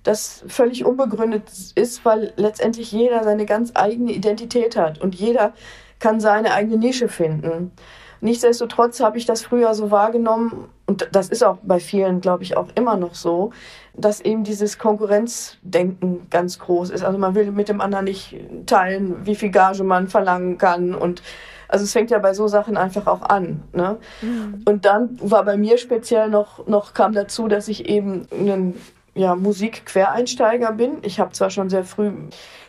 das 0.03 0.45
völlig 0.47 0.85
unbegründet 0.85 1.43
ist, 1.75 2.05
weil 2.05 2.31
letztendlich 2.38 2.93
jeder 2.93 3.25
seine 3.25 3.45
ganz 3.45 3.73
eigene 3.75 4.13
Identität 4.13 4.77
hat 4.77 5.01
und 5.01 5.15
jeder 5.15 5.51
kann 5.99 6.21
seine 6.21 6.53
eigene 6.53 6.77
Nische 6.77 7.09
finden. 7.09 7.73
Nichtsdestotrotz 8.21 9.01
habe 9.01 9.17
ich 9.17 9.25
das 9.25 9.41
früher 9.41 9.73
so 9.73 9.91
wahrgenommen, 9.91 10.69
und 10.89 11.08
das 11.12 11.29
ist 11.29 11.43
auch 11.43 11.58
bei 11.62 11.79
vielen, 11.79 12.19
glaube 12.19 12.41
ich, 12.41 12.58
auch 12.58 12.69
immer 12.74 12.98
noch 12.98 13.13
so, 13.13 13.51
dass 13.93 14.22
eben 14.22 14.43
dieses 14.43 14.79
Konkurrenzdenken 14.79 16.27
ganz 16.31 16.58
groß 16.58 16.89
ist. 16.89 17.03
Also 17.03 17.19
man 17.19 17.36
will 17.36 17.51
mit 17.51 17.69
dem 17.69 17.79
anderen 17.79 18.05
nicht 18.05 18.36
teilen, 18.65 19.24
wie 19.24 19.36
viel 19.36 19.51
Gage 19.51 19.84
man 19.84 20.08
verlangen 20.08 20.58
kann 20.58 20.96
und 20.96 21.22
also 21.67 21.86
es 21.86 21.93
fängt 21.93 22.10
ja 22.10 22.17
bei 22.17 22.34
so 22.34 22.48
Sachen 22.48 22.75
einfach 22.75 23.05
auch 23.05 23.22
an. 23.22 23.62
Ne? 23.72 23.98
Mhm. 24.24 24.63
Und 24.65 24.86
dann 24.86 25.19
war 25.22 25.46
bei 25.46 25.58
mir 25.58 25.77
speziell 25.77 26.27
noch, 26.27 26.65
noch 26.65 26.96
kam 26.96 27.13
dazu, 27.13 27.48
dass 27.48 27.67
ich 27.67 27.88
eben 27.88 28.25
einen 28.31 28.74
ja, 29.19 29.35
Musik-Quereinsteiger 29.35 30.71
bin. 30.71 30.99
Ich 31.01 31.19
habe 31.19 31.33
zwar 31.33 31.49
schon 31.49 31.69
sehr 31.69 31.83
früh 31.83 32.11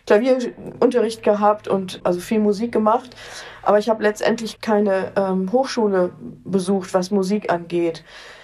Klavierunterricht 0.06 1.22
gehabt 1.22 1.68
und 1.68 2.00
also 2.02 2.18
viel 2.18 2.40
Musik 2.40 2.72
gemacht, 2.72 3.14
aber 3.62 3.78
ich 3.78 3.88
habe 3.88 4.02
letztendlich 4.02 4.60
keine 4.60 5.12
ähm, 5.14 5.52
Hochschule 5.52 6.10
besucht, 6.44 6.92
was 6.92 7.12
Musik 7.12 7.52
angeht. 7.52 8.02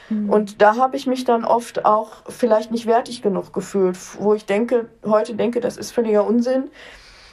Mhm. 0.08 0.30
Und 0.30 0.62
da 0.62 0.76
habe 0.76 0.96
ich 0.96 1.08
mich 1.08 1.24
dann 1.24 1.44
oft 1.44 1.84
auch 1.84 2.22
vielleicht 2.28 2.70
nicht 2.70 2.86
wertig 2.86 3.22
genug 3.22 3.52
gefühlt, 3.52 3.98
wo 4.20 4.34
ich 4.34 4.46
denke, 4.46 4.88
heute 5.04 5.34
denke, 5.34 5.58
das 5.58 5.76
ist 5.76 5.90
völliger 5.90 6.24
Unsinn. 6.24 6.70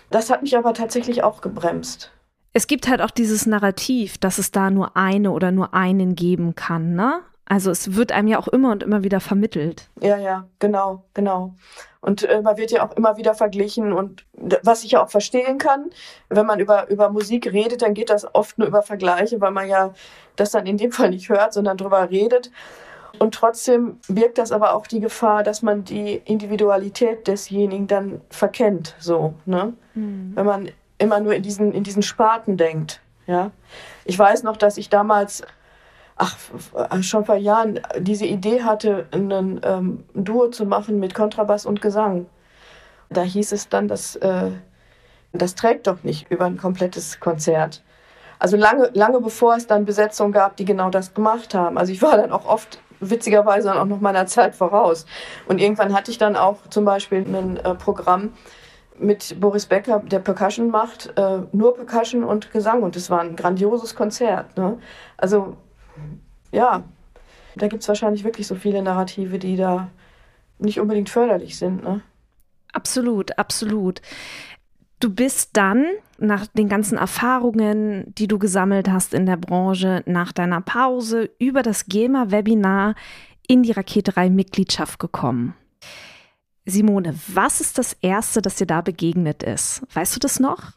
Das 0.10 0.32
hat 0.32 0.42
mich 0.42 0.58
aber 0.58 0.74
tatsächlich 0.74 1.24
auch 1.24 1.42
gebremst. 1.42 2.12
Es 2.52 2.66
gibt 2.66 2.88
halt 2.88 3.02
auch 3.02 3.12
dieses 3.12 3.46
Narrativ, 3.46 4.18
dass 4.18 4.40
es 4.40 4.50
da 4.50 4.72
nur 4.72 4.98
eine 4.98 5.32
oder 5.32 5.52
nur 5.52 5.76
einen 5.76 6.16
geben 6.16 6.56
kann, 6.56 6.96
ne? 6.96 7.22
Also 7.46 7.72
es 7.72 7.96
wird 7.96 8.12
einem 8.12 8.30
ja 8.30 8.40
auch 8.40 8.48
immer 8.48 8.72
und 8.72 8.84
immer 8.84 9.04
wieder 9.04 9.20
vermittelt. 9.20 9.90
Ja, 10.02 10.18
ja, 10.18 10.48
genau, 10.60 11.04
genau. 11.14 11.56
Und 12.00 12.24
äh, 12.24 12.42
man 12.42 12.58
wird 12.58 12.72
ja 12.72 12.86
auch 12.86 12.96
immer 12.96 13.18
wieder 13.18 13.34
verglichen 13.34 13.94
und 13.94 14.26
was 14.62 14.84
ich 14.84 14.92
ja 14.92 15.04
auch 15.04 15.10
verstehen 15.10 15.58
kann, 15.58 15.90
wenn 16.30 16.46
man 16.46 16.60
über, 16.60 16.90
über 16.90 17.10
Musik 17.10 17.52
redet, 17.52 17.82
dann 17.82 17.94
geht 17.94 18.10
das 18.10 18.34
oft 18.36 18.58
nur 18.58 18.68
über 18.68 18.82
Vergleiche, 18.82 19.40
weil 19.40 19.52
man 19.52 19.68
ja 19.68 19.94
das 20.36 20.52
dann 20.52 20.66
in 20.66 20.78
dem 20.78 20.92
Fall 20.92 21.10
nicht 21.12 21.30
hört, 21.30 21.54
sondern 21.54 21.78
drüber 21.78 22.10
redet. 22.10 22.52
Und 23.20 23.36
trotzdem 23.36 24.00
birgt 24.08 24.38
das 24.38 24.52
aber 24.52 24.74
auch 24.74 24.88
die 24.88 25.00
Gefahr, 25.00 25.44
dass 25.44 25.62
man 25.62 25.84
die 25.84 26.22
Individualität 26.26 27.28
desjenigen 27.28 27.88
dann 27.88 28.22
verkennt, 28.30 28.96
so, 29.00 29.36
ne? 29.46 29.74
Mhm. 29.94 30.32
Wenn 30.36 30.46
man 30.46 30.70
immer 30.98 31.20
nur 31.20 31.36
in 31.36 31.44
diesen, 31.44 31.74
in 31.74 31.84
diesen 31.84 32.02
Sparten 32.04 32.58
denkt, 32.58 33.02
ja. 33.28 33.52
Ich 34.06 34.18
weiß 34.18 34.44
noch, 34.44 34.58
dass 34.58 34.78
ich 34.78 34.90
damals 34.90 35.44
ach, 36.16 36.38
schon 37.02 37.26
vor 37.26 37.36
Jahren 37.36 37.80
diese 38.00 38.26
Idee 38.26 38.64
hatte, 38.64 39.08
ein 39.12 39.60
ähm, 39.64 40.04
Duo 40.14 40.50
zu 40.50 40.66
machen 40.66 41.00
mit 41.00 41.14
Kontrabass 41.14 41.66
und 41.66 41.82
Gesang. 41.82 42.28
Da 43.10 43.22
hieß 43.22 43.52
es 43.52 43.70
dann, 43.70 43.88
dass 43.88 44.16
äh, 44.18 44.52
das 45.34 45.56
trägt 45.56 45.88
doch 45.88 46.04
nicht 46.04 46.30
über 46.30 46.46
ein 46.46 46.58
komplettes 46.58 47.20
Konzert. 47.20 47.84
Also 48.40 48.58
lange, 48.58 48.92
lange 48.94 49.20
bevor 49.20 49.56
es 49.56 49.68
dann 49.68 49.86
Besetzungen 49.86 50.32
gab, 50.32 50.58
die 50.58 50.66
genau 50.66 50.90
das 50.90 51.14
gemacht 51.14 51.56
haben. 51.56 51.78
Also 51.78 51.92
ich 51.92 52.02
war 52.02 52.18
dann 52.18 52.32
auch 52.32 52.46
oft 52.46 52.80
witzigerweise 53.00 53.74
auch 53.80 53.86
noch 53.86 54.00
meiner 54.00 54.28
Zeit 54.28 54.56
voraus. 54.56 55.06
Und 55.48 55.60
irgendwann 55.60 55.94
hatte 55.94 56.12
ich 56.12 56.18
dann 56.18 56.36
auch 56.36 56.68
zum 56.70 56.86
Beispiel 56.86 57.20
ein 57.20 57.58
äh, 57.58 57.76
Programm 57.76 58.34
mit 59.00 59.40
Boris 59.40 59.66
Becker, 59.66 60.00
der 60.00 60.20
Percussion 60.20 60.70
macht, 60.70 61.14
äh, 61.18 61.40
nur 61.52 61.76
Percussion 61.76 62.24
und 62.24 62.52
Gesang. 62.52 62.84
Und 62.84 62.96
es 62.96 63.10
war 63.10 63.22
ein 63.22 63.36
grandioses 63.36 63.96
Konzert. 63.96 64.56
Ne? 64.58 64.78
Also 65.18 65.58
ja, 66.54 66.84
da 67.56 67.68
gibt 67.68 67.82
es 67.82 67.88
wahrscheinlich 67.88 68.24
wirklich 68.24 68.48
so 68.48 68.56
viele 68.56 68.82
Narrative, 68.82 69.40
die 69.40 69.58
da 69.58 69.90
nicht 70.60 70.80
unbedingt 70.80 71.10
förderlich 71.10 71.58
sind. 71.58 71.84
Ne? 71.84 72.02
Absolut, 72.72 73.38
absolut. 73.38 74.02
Du 75.00 75.14
bist 75.14 75.50
dann 75.54 75.86
nach 76.18 76.48
den 76.48 76.70
ganzen 76.70 76.98
Erfahrungen, 76.98 78.14
die 78.16 78.28
du 78.28 78.40
gesammelt 78.40 78.90
hast 78.90 79.14
in 79.14 79.26
der 79.26 79.36
Branche, 79.36 80.02
nach 80.06 80.32
deiner 80.32 80.62
Pause 80.62 81.30
über 81.40 81.62
das 81.62 81.88
GEMA-Webinar 81.88 82.96
in 83.48 83.64
die 83.64 83.72
Raketerei-Mitgliedschaft 83.72 85.00
gekommen. 85.00 85.56
Simone, 86.66 87.14
was 87.28 87.60
ist 87.60 87.78
das 87.78 87.94
Erste, 88.02 88.42
das 88.42 88.56
dir 88.56 88.68
da 88.68 88.80
begegnet 88.80 89.44
ist? 89.44 89.84
Weißt 89.94 90.16
du 90.16 90.20
das 90.20 90.40
noch? 90.40 90.72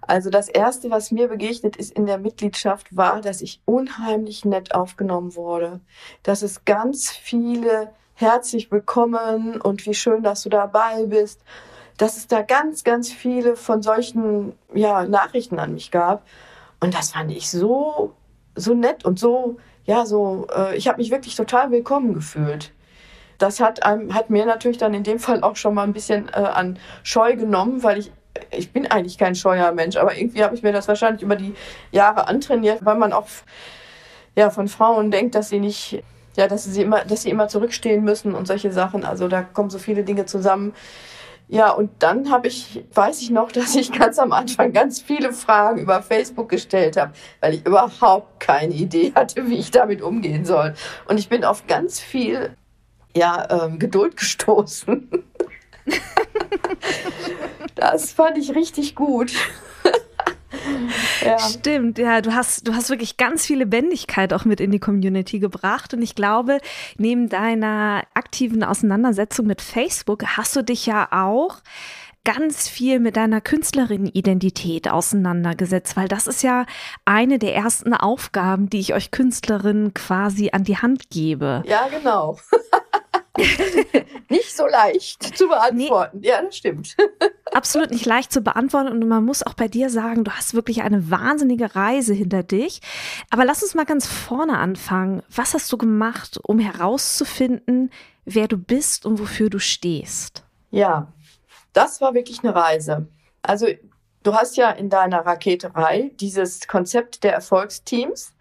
Also 0.00 0.30
das 0.30 0.48
Erste, 0.48 0.90
was 0.90 1.10
mir 1.10 1.28
begegnet 1.28 1.76
ist 1.76 1.92
in 1.92 2.06
der 2.06 2.18
Mitgliedschaft, 2.18 2.96
war, 2.96 3.20
dass 3.20 3.40
ich 3.40 3.60
unheimlich 3.64 4.44
nett 4.44 4.74
aufgenommen 4.74 5.34
wurde. 5.34 5.80
Dass 6.22 6.42
es 6.42 6.64
ganz 6.64 7.10
viele 7.10 7.90
herzlich 8.14 8.70
willkommen 8.70 9.60
und 9.60 9.86
wie 9.86 9.94
schön, 9.94 10.22
dass 10.22 10.42
du 10.42 10.48
dabei 10.48 11.06
bist. 11.06 11.40
Dass 11.96 12.16
es 12.16 12.26
da 12.26 12.42
ganz, 12.42 12.84
ganz 12.84 13.12
viele 13.12 13.56
von 13.56 13.82
solchen 13.82 14.52
ja, 14.72 15.04
Nachrichten 15.04 15.58
an 15.58 15.74
mich 15.74 15.90
gab. 15.90 16.26
Und 16.80 16.94
das 16.94 17.12
fand 17.12 17.30
ich 17.30 17.50
so, 17.50 18.14
so 18.54 18.74
nett 18.74 19.04
und 19.04 19.18
so, 19.18 19.56
ja, 19.84 20.06
so, 20.06 20.46
äh, 20.54 20.76
ich 20.76 20.88
habe 20.88 20.98
mich 20.98 21.10
wirklich 21.10 21.34
total 21.34 21.70
willkommen 21.70 22.14
gefühlt. 22.14 22.72
Das 23.38 23.60
hat, 23.60 23.84
einem, 23.84 24.14
hat 24.14 24.30
mir 24.30 24.46
natürlich 24.46 24.78
dann 24.78 24.94
in 24.94 25.02
dem 25.02 25.18
Fall 25.18 25.42
auch 25.42 25.56
schon 25.56 25.74
mal 25.74 25.82
ein 25.82 25.92
bisschen 25.92 26.28
äh, 26.28 26.38
an 26.38 26.78
Scheu 27.02 27.36
genommen, 27.36 27.82
weil 27.82 27.98
ich 27.98 28.12
ich 28.56 28.72
bin 28.72 28.86
eigentlich 28.86 29.18
kein 29.18 29.34
scheuer 29.34 29.72
Mensch, 29.72 29.96
aber 29.96 30.16
irgendwie 30.16 30.42
habe 30.44 30.54
ich 30.54 30.62
mir 30.62 30.72
das 30.72 30.88
wahrscheinlich 30.88 31.22
über 31.22 31.36
die 31.36 31.54
Jahre 31.92 32.28
antrainiert, 32.28 32.84
weil 32.84 32.96
man 32.96 33.12
auch 33.12 33.26
ja, 34.36 34.50
von 34.50 34.68
Frauen 34.68 35.10
denkt, 35.10 35.34
dass 35.34 35.48
sie 35.48 35.60
nicht, 35.60 36.02
ja, 36.36 36.48
dass 36.48 36.64
sie 36.64 36.82
immer, 36.82 37.04
dass 37.04 37.22
sie 37.22 37.30
immer 37.30 37.48
zurückstehen 37.48 38.04
müssen 38.04 38.34
und 38.34 38.46
solche 38.46 38.72
Sachen. 38.72 39.04
Also 39.04 39.28
da 39.28 39.42
kommen 39.42 39.70
so 39.70 39.78
viele 39.78 40.04
Dinge 40.04 40.26
zusammen. 40.26 40.74
Ja, 41.46 41.70
und 41.70 41.90
dann 41.98 42.30
habe 42.30 42.48
ich, 42.48 42.84
weiß 42.94 43.20
ich 43.20 43.30
noch, 43.30 43.52
dass 43.52 43.74
ich 43.76 43.92
ganz 43.92 44.18
am 44.18 44.32
Anfang 44.32 44.72
ganz 44.72 45.00
viele 45.00 45.32
Fragen 45.32 45.78
über 45.78 46.02
Facebook 46.02 46.48
gestellt 46.48 46.96
habe, 46.96 47.12
weil 47.40 47.54
ich 47.54 47.66
überhaupt 47.66 48.40
keine 48.40 48.74
Idee 48.74 49.12
hatte, 49.14 49.48
wie 49.48 49.58
ich 49.58 49.70
damit 49.70 50.02
umgehen 50.02 50.44
soll. 50.44 50.74
Und 51.06 51.18
ich 51.18 51.28
bin 51.28 51.44
auf 51.44 51.66
ganz 51.66 52.00
viel 52.00 52.56
ja, 53.16 53.66
ähm, 53.66 53.78
Geduld 53.78 54.16
gestoßen. 54.16 55.08
Das 57.74 58.12
fand 58.12 58.38
ich 58.38 58.54
richtig 58.54 58.94
gut. 58.94 59.32
ja. 61.24 61.38
Stimmt, 61.38 61.98
ja, 61.98 62.20
du 62.20 62.34
hast, 62.34 62.68
du 62.68 62.74
hast 62.74 62.90
wirklich 62.90 63.16
ganz 63.16 63.46
viel 63.46 63.58
Lebendigkeit 63.58 64.32
auch 64.32 64.44
mit 64.44 64.60
in 64.60 64.70
die 64.70 64.78
Community 64.78 65.38
gebracht. 65.38 65.94
Und 65.94 66.02
ich 66.02 66.14
glaube, 66.14 66.58
neben 66.96 67.28
deiner 67.28 68.02
aktiven 68.14 68.62
Auseinandersetzung 68.62 69.46
mit 69.46 69.60
Facebook 69.60 70.24
hast 70.36 70.54
du 70.56 70.62
dich 70.62 70.86
ja 70.86 71.08
auch 71.10 71.62
ganz 72.24 72.68
viel 72.68 73.00
mit 73.00 73.16
deiner 73.16 73.42
Künstlerinnenidentität 73.42 74.90
auseinandergesetzt, 74.90 75.94
weil 75.96 76.08
das 76.08 76.26
ist 76.26 76.42
ja 76.42 76.64
eine 77.04 77.38
der 77.38 77.54
ersten 77.54 77.92
Aufgaben, 77.92 78.70
die 78.70 78.80
ich 78.80 78.94
euch 78.94 79.10
Künstlerinnen 79.10 79.92
quasi 79.92 80.50
an 80.52 80.64
die 80.64 80.78
Hand 80.78 81.10
gebe. 81.10 81.62
Ja, 81.66 81.86
genau. 81.88 82.38
nicht 84.28 84.56
so 84.56 84.66
leicht 84.66 85.36
zu 85.36 85.48
beantworten. 85.48 86.20
Nee, 86.20 86.28
ja, 86.28 86.42
das 86.42 86.56
stimmt. 86.56 86.96
absolut 87.52 87.90
nicht 87.90 88.06
leicht 88.06 88.32
zu 88.32 88.40
beantworten. 88.40 88.88
Und 88.88 89.08
man 89.08 89.24
muss 89.24 89.42
auch 89.42 89.54
bei 89.54 89.68
dir 89.68 89.90
sagen, 89.90 90.24
du 90.24 90.30
hast 90.32 90.54
wirklich 90.54 90.82
eine 90.82 91.10
wahnsinnige 91.10 91.74
Reise 91.74 92.14
hinter 92.14 92.42
dich. 92.42 92.80
Aber 93.30 93.44
lass 93.44 93.62
uns 93.62 93.74
mal 93.74 93.86
ganz 93.86 94.06
vorne 94.06 94.58
anfangen. 94.58 95.22
Was 95.34 95.54
hast 95.54 95.72
du 95.72 95.78
gemacht, 95.78 96.38
um 96.42 96.58
herauszufinden, 96.58 97.90
wer 98.24 98.48
du 98.48 98.56
bist 98.56 99.06
und 99.06 99.18
wofür 99.18 99.50
du 99.50 99.58
stehst? 99.58 100.44
Ja, 100.70 101.12
das 101.72 102.00
war 102.00 102.14
wirklich 102.14 102.42
eine 102.42 102.54
Reise. 102.54 103.08
Also 103.42 103.66
du 104.22 104.34
hast 104.34 104.56
ja 104.56 104.70
in 104.70 104.90
deiner 104.90 105.26
Raketerei 105.26 106.12
dieses 106.20 106.66
Konzept 106.66 107.24
der 107.24 107.32
Erfolgsteams. 107.32 108.32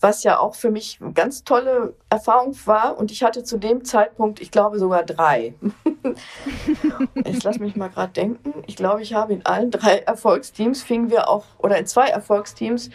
Was 0.00 0.22
ja 0.24 0.38
auch 0.38 0.54
für 0.54 0.70
mich 0.70 0.98
eine 1.00 1.12
ganz 1.12 1.44
tolle 1.44 1.94
Erfahrung 2.08 2.56
war. 2.64 2.98
Und 2.98 3.10
ich 3.10 3.22
hatte 3.22 3.44
zu 3.44 3.58
dem 3.58 3.84
Zeitpunkt, 3.84 4.40
ich 4.40 4.50
glaube, 4.50 4.78
sogar 4.78 5.04
drei. 5.04 5.54
Jetzt 7.24 7.44
lass 7.44 7.58
mich 7.58 7.76
mal 7.76 7.88
gerade 7.88 8.12
denken. 8.12 8.64
Ich 8.66 8.76
glaube, 8.76 9.02
ich 9.02 9.14
habe 9.14 9.34
in 9.34 9.44
allen 9.44 9.70
drei 9.70 9.98
Erfolgsteams, 9.98 10.82
fingen 10.82 11.10
wir 11.10 11.28
auch, 11.28 11.44
oder 11.58 11.76
in 11.76 11.86
zwei 11.86 12.06
Erfolgsteams, 12.06 12.90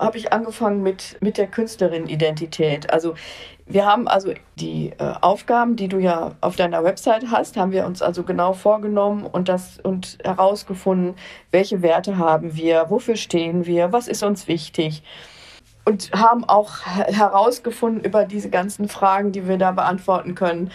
habe 0.00 0.18
ich 0.18 0.32
angefangen 0.32 0.82
mit, 0.82 1.16
mit 1.20 1.38
der 1.38 1.48
Künstlerin-Identität. 1.48 2.92
Also 2.92 3.14
wir 3.66 3.84
haben 3.84 4.08
also 4.08 4.32
die 4.56 4.92
äh, 4.98 5.14
Aufgaben, 5.20 5.76
die 5.76 5.88
du 5.88 5.98
ja 5.98 6.36
auf 6.40 6.56
deiner 6.56 6.84
Website 6.84 7.26
hast, 7.30 7.56
haben 7.56 7.72
wir 7.72 7.84
uns 7.84 8.00
also 8.00 8.22
genau 8.22 8.52
vorgenommen 8.52 9.26
und 9.26 9.48
das 9.48 9.78
und 9.82 10.18
herausgefunden, 10.24 11.16
welche 11.50 11.82
Werte 11.82 12.16
haben 12.16 12.56
wir, 12.56 12.86
wofür 12.88 13.16
stehen 13.16 13.66
wir, 13.66 13.92
was 13.92 14.08
ist 14.08 14.22
uns 14.22 14.48
wichtig 14.48 15.02
und 15.88 16.12
haben 16.12 16.44
auch 16.44 16.84
herausgefunden 16.84 18.04
über 18.04 18.26
diese 18.26 18.50
ganzen 18.50 18.90
Fragen, 18.90 19.32
die 19.32 19.48
wir 19.48 19.56
da 19.56 19.72
beantworten 19.72 20.34
können. 20.34 20.70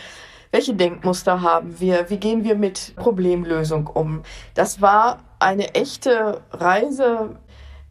Welche 0.49 0.73
Denkmuster 0.73 1.43
haben 1.43 1.79
wir? 1.79 2.09
Wie 2.09 2.17
gehen 2.17 2.43
wir 2.43 2.55
mit 2.55 2.95
Problemlösung 2.95 3.85
um? 3.85 4.23
Das 4.55 4.81
war 4.81 5.19
eine 5.37 5.75
echte 5.75 6.41
Reise 6.51 7.35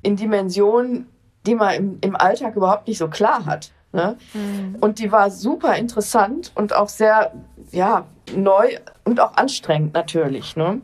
in 0.02 0.16
Dimensionen, 0.16 1.06
die 1.46 1.54
man 1.54 1.74
im, 1.74 1.98
im 2.00 2.16
Alltag 2.16 2.56
überhaupt 2.56 2.88
nicht 2.88 2.98
so 2.98 3.06
klar 3.06 3.46
hat. 3.46 3.70
Ne? 3.92 4.16
Mhm. 4.34 4.78
Und 4.80 4.98
die 4.98 5.12
war 5.12 5.30
super 5.30 5.76
interessant 5.76 6.50
und 6.56 6.74
auch 6.74 6.88
sehr 6.88 7.32
ja, 7.70 8.04
neu 8.34 8.78
und 9.04 9.20
auch 9.20 9.36
anstrengend 9.36 9.94
natürlich. 9.94 10.56
Ne? 10.56 10.80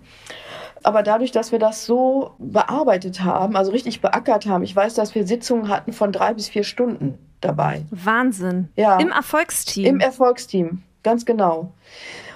Aber 0.83 1.03
dadurch, 1.03 1.33
dass 1.33 1.53
wir 1.53 1.59
das 1.59 1.85
so 1.85 2.33
bearbeitet 2.39 3.23
haben, 3.23 3.57
also 3.57 3.73
richtig 3.73 4.01
beackert 4.01 4.47
haben, 4.47 4.63
ich 4.63 4.75
weiß, 4.75 4.95
dass 4.95 5.15
wir 5.15 5.27
Sitzungen 5.27 5.69
hatten 5.69 5.93
von 5.93 6.13
drei 6.13 6.35
bis 6.35 6.49
vier 6.49 6.65
Stunden 6.65 7.19
dabei. 7.41 7.85
Wahnsinn. 7.91 8.69
Ja. 8.77 8.99
Im 8.99 9.11
Erfolgsteam. 9.11 9.87
Im 9.87 10.01
Erfolgsteam, 10.01 10.83
ganz 11.03 11.25
genau. 11.25 11.73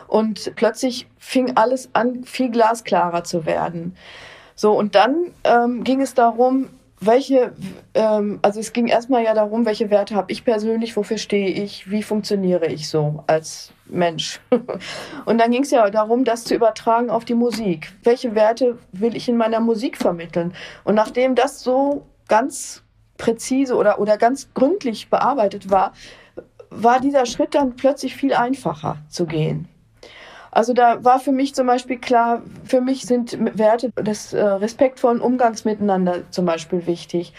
Und 0.08 0.54
plötzlich 0.56 1.08
fing 1.18 1.56
alles 1.56 1.90
an, 1.94 2.24
viel 2.24 2.50
glasklarer 2.50 3.24
zu 3.24 3.46
werden. 3.46 3.96
So, 4.54 4.72
und 4.72 4.94
dann 4.94 5.32
ähm, 5.44 5.84
ging 5.84 6.00
es 6.00 6.14
darum, 6.14 6.68
welche, 7.04 7.52
ähm, 7.94 8.38
also 8.42 8.60
es 8.60 8.72
ging 8.72 8.86
erstmal 8.86 9.24
ja 9.24 9.34
darum, 9.34 9.66
welche 9.66 9.90
Werte 9.90 10.14
habe 10.14 10.30
ich 10.32 10.44
persönlich, 10.44 10.96
wofür 10.96 11.18
stehe 11.18 11.48
ich, 11.48 11.90
wie 11.90 12.02
funktioniere 12.02 12.66
ich 12.66 12.88
so 12.88 13.24
als 13.26 13.72
Mensch. 13.86 14.40
Und 15.24 15.38
dann 15.38 15.50
ging 15.50 15.62
es 15.62 15.70
ja 15.70 15.88
darum, 15.90 16.24
das 16.24 16.44
zu 16.44 16.54
übertragen 16.54 17.10
auf 17.10 17.24
die 17.24 17.34
Musik. 17.34 17.92
Welche 18.04 18.34
Werte 18.34 18.78
will 18.92 19.16
ich 19.16 19.28
in 19.28 19.36
meiner 19.36 19.60
Musik 19.60 19.96
vermitteln? 19.96 20.54
Und 20.84 20.94
nachdem 20.94 21.34
das 21.34 21.62
so 21.62 22.06
ganz 22.28 22.82
präzise 23.18 23.76
oder, 23.76 23.98
oder 23.98 24.16
ganz 24.16 24.52
gründlich 24.54 25.10
bearbeitet 25.10 25.70
war, 25.70 25.92
war 26.70 27.00
dieser 27.00 27.26
Schritt 27.26 27.54
dann 27.54 27.76
plötzlich 27.76 28.16
viel 28.16 28.32
einfacher 28.32 28.96
zu 29.08 29.26
gehen. 29.26 29.68
Also 30.52 30.74
da 30.74 31.02
war 31.02 31.18
für 31.18 31.32
mich 31.32 31.54
zum 31.54 31.66
Beispiel 31.66 31.98
klar, 31.98 32.42
für 32.64 32.82
mich 32.82 33.06
sind 33.06 33.38
Werte 33.58 33.90
des 33.92 34.34
äh, 34.34 34.42
respektvollen 34.42 35.22
Umgangs 35.22 35.64
miteinander 35.64 36.30
zum 36.30 36.44
Beispiel 36.44 36.86
wichtig. 36.86 37.32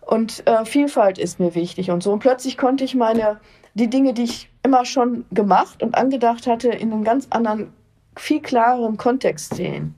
Und 0.00 0.46
äh, 0.46 0.64
Vielfalt 0.64 1.18
ist 1.18 1.40
mir 1.40 1.56
wichtig 1.56 1.90
und 1.90 2.04
so. 2.04 2.12
Und 2.12 2.20
plötzlich 2.20 2.56
konnte 2.56 2.84
ich 2.84 2.94
meine, 2.94 3.40
die 3.74 3.90
Dinge, 3.90 4.14
die 4.14 4.22
ich 4.22 4.48
immer 4.62 4.84
schon 4.84 5.24
gemacht 5.32 5.82
und 5.82 5.96
angedacht 5.96 6.46
hatte, 6.46 6.68
in 6.68 6.92
einem 6.92 7.02
ganz 7.02 7.26
anderen, 7.30 7.72
viel 8.16 8.40
klareren 8.40 8.96
Kontext 8.96 9.56
sehen. 9.56 9.96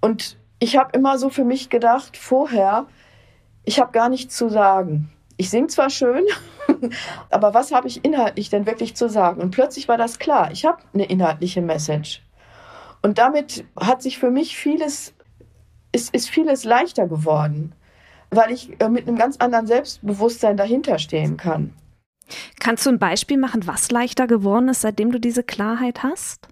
Und 0.00 0.38
ich 0.60 0.78
habe 0.78 0.96
immer 0.96 1.18
so 1.18 1.28
für 1.28 1.44
mich 1.44 1.68
gedacht, 1.68 2.16
vorher, 2.16 2.86
ich 3.64 3.78
habe 3.78 3.92
gar 3.92 4.08
nichts 4.08 4.34
zu 4.34 4.48
sagen. 4.48 5.10
Ich 5.40 5.50
singe 5.50 5.68
zwar 5.68 5.88
schön, 5.88 6.24
aber 7.30 7.54
was 7.54 7.70
habe 7.70 7.86
ich 7.86 8.04
inhaltlich 8.04 8.50
denn 8.50 8.66
wirklich 8.66 8.96
zu 8.96 9.08
sagen? 9.08 9.40
Und 9.40 9.52
plötzlich 9.52 9.86
war 9.86 9.96
das 9.96 10.18
klar, 10.18 10.50
ich 10.50 10.66
habe 10.66 10.82
eine 10.92 11.04
inhaltliche 11.04 11.62
Message. 11.62 12.22
Und 13.02 13.18
damit 13.18 13.64
hat 13.80 14.02
sich 14.02 14.18
für 14.18 14.32
mich 14.32 14.56
vieles, 14.56 15.14
ist, 15.92 16.12
ist 16.12 16.28
vieles 16.28 16.64
leichter 16.64 17.06
geworden, 17.06 17.72
weil 18.30 18.50
ich 18.50 18.80
äh, 18.80 18.88
mit 18.88 19.06
einem 19.06 19.16
ganz 19.16 19.36
anderen 19.36 19.68
Selbstbewusstsein 19.68 20.56
dahinter 20.56 20.98
stehen 20.98 21.36
kann. 21.36 21.72
Kannst 22.58 22.84
du 22.84 22.90
ein 22.90 22.98
Beispiel 22.98 23.38
machen, 23.38 23.66
was 23.68 23.92
leichter 23.92 24.26
geworden 24.26 24.68
ist, 24.68 24.80
seitdem 24.80 25.12
du 25.12 25.20
diese 25.20 25.44
Klarheit 25.44 26.02
hast? 26.02 26.48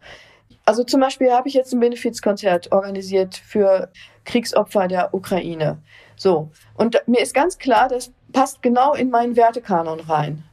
Also 0.65 0.85
zum 0.85 1.01
Beispiel 1.01 1.33
habe 1.33 1.49
ich 1.49 1.55
jetzt 1.55 1.73
ein 1.73 1.81
Benefizkonzert 1.81 2.71
organisiert 2.71 3.37
für 3.37 3.91
Kriegsopfer 4.25 4.87
der 4.87 5.13
Ukraine. 5.13 5.83
So. 6.17 6.51
Und 6.75 7.01
mir 7.07 7.21
ist 7.21 7.35
ganz 7.35 7.59
klar, 7.59 7.89
das 7.89 8.13
passt 8.37 8.61
genau 8.61 8.93
in 8.93 9.09
meinen 9.09 9.35
Wertekanon 9.35 9.99
rein. 9.99 10.45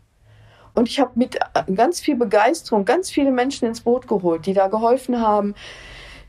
Und 0.74 0.88
ich 0.88 1.02
habe 1.02 1.12
mit 1.16 1.36
äh, 1.36 1.74
ganz 1.74 2.00
viel 2.00 2.16
Begeisterung 2.16 2.86
ganz 2.86 3.12
viele 3.12 3.30
Menschen 3.30 3.68
ins 3.68 3.82
Boot 3.82 4.08
geholt, 4.08 4.46
die 4.46 4.54
da 4.54 4.70
geholfen 4.70 5.20
haben, 5.20 5.54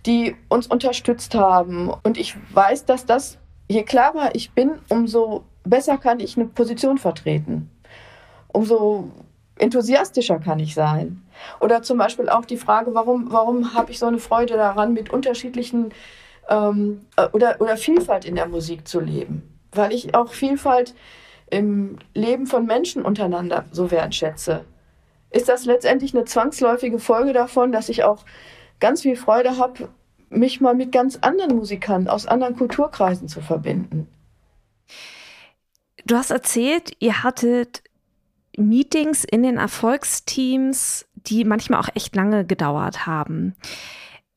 die 0.05 0.35
uns 0.49 0.67
unterstützt 0.67 1.37
haben. 1.37 1.93
Und 2.03 2.19
ich 2.19 2.35
weiß, 2.53 2.87
dass 2.87 3.07
das, 3.07 3.39
je 3.69 3.85
klarer 3.85 4.35
ich 4.35 4.51
bin, 4.51 4.81
umso 4.89 5.45
besser 5.63 5.97
kann 5.97 6.19
ich 6.19 6.37
eine 6.37 6.47
Position 6.47 6.99
vertreten. 6.99 7.71
Umso 8.49 9.13
enthusiastischer 9.57 10.41
kann 10.41 10.59
ich 10.59 10.75
sein. 10.75 11.23
Oder 11.61 11.83
zum 11.83 11.99
Beispiel 11.99 12.29
auch 12.29 12.47
die 12.47 12.57
Frage, 12.57 12.95
warum, 12.95 13.31
warum 13.31 13.75
habe 13.75 13.93
ich 13.93 14.01
so 14.01 14.07
eine 14.07 14.19
Freude 14.19 14.55
daran, 14.55 14.93
mit 14.93 15.11
unterschiedlichen 15.11 15.93
ähm, 16.49 17.03
äh, 17.15 17.29
oder, 17.33 17.61
oder 17.61 17.77
Vielfalt 17.77 18.25
in 18.25 18.35
der 18.35 18.49
Musik 18.49 18.89
zu 18.89 18.99
leben. 18.99 19.57
Weil 19.71 19.93
ich 19.93 20.17
auch 20.17 20.33
Vielfalt 20.33 20.97
im 21.51 21.99
Leben 22.15 22.47
von 22.47 22.67
Menschen 22.67 23.03
untereinander 23.03 23.65
so 23.71 23.91
wertschätze. 23.91 24.65
Ist 25.31 25.49
das 25.49 25.65
letztendlich 25.65 26.15
eine 26.15 26.25
zwangsläufige 26.25 26.99
Folge 26.99 27.33
davon, 27.33 27.73
dass 27.73 27.89
ich 27.89 28.05
auch 28.05 28.25
ganz 28.81 29.03
viel 29.03 29.17
Freude 29.17 29.59
habe, 29.59 29.89
mich 30.31 30.61
mal 30.61 30.75
mit 30.75 30.93
ganz 30.93 31.19
anderen 31.21 31.57
Musikanten 31.57 32.09
aus 32.09 32.27
anderen 32.27 32.57
Kulturkreisen 32.57 33.29
zu 33.29 33.41
verbinden? 33.41 34.09
Du 36.07 36.17
hast 36.17 36.31
erzählt, 36.31 36.93
ihr 37.01 37.23
hattet 37.23 37.83
Meetings 38.57 39.25
in 39.25 39.43
den 39.43 39.57
Erfolgsteams, 39.57 41.07
die 41.15 41.45
manchmal 41.45 41.81
auch 41.81 41.89
echt 41.95 42.15
lange 42.15 42.45
gedauert 42.45 43.07
haben. 43.07 43.55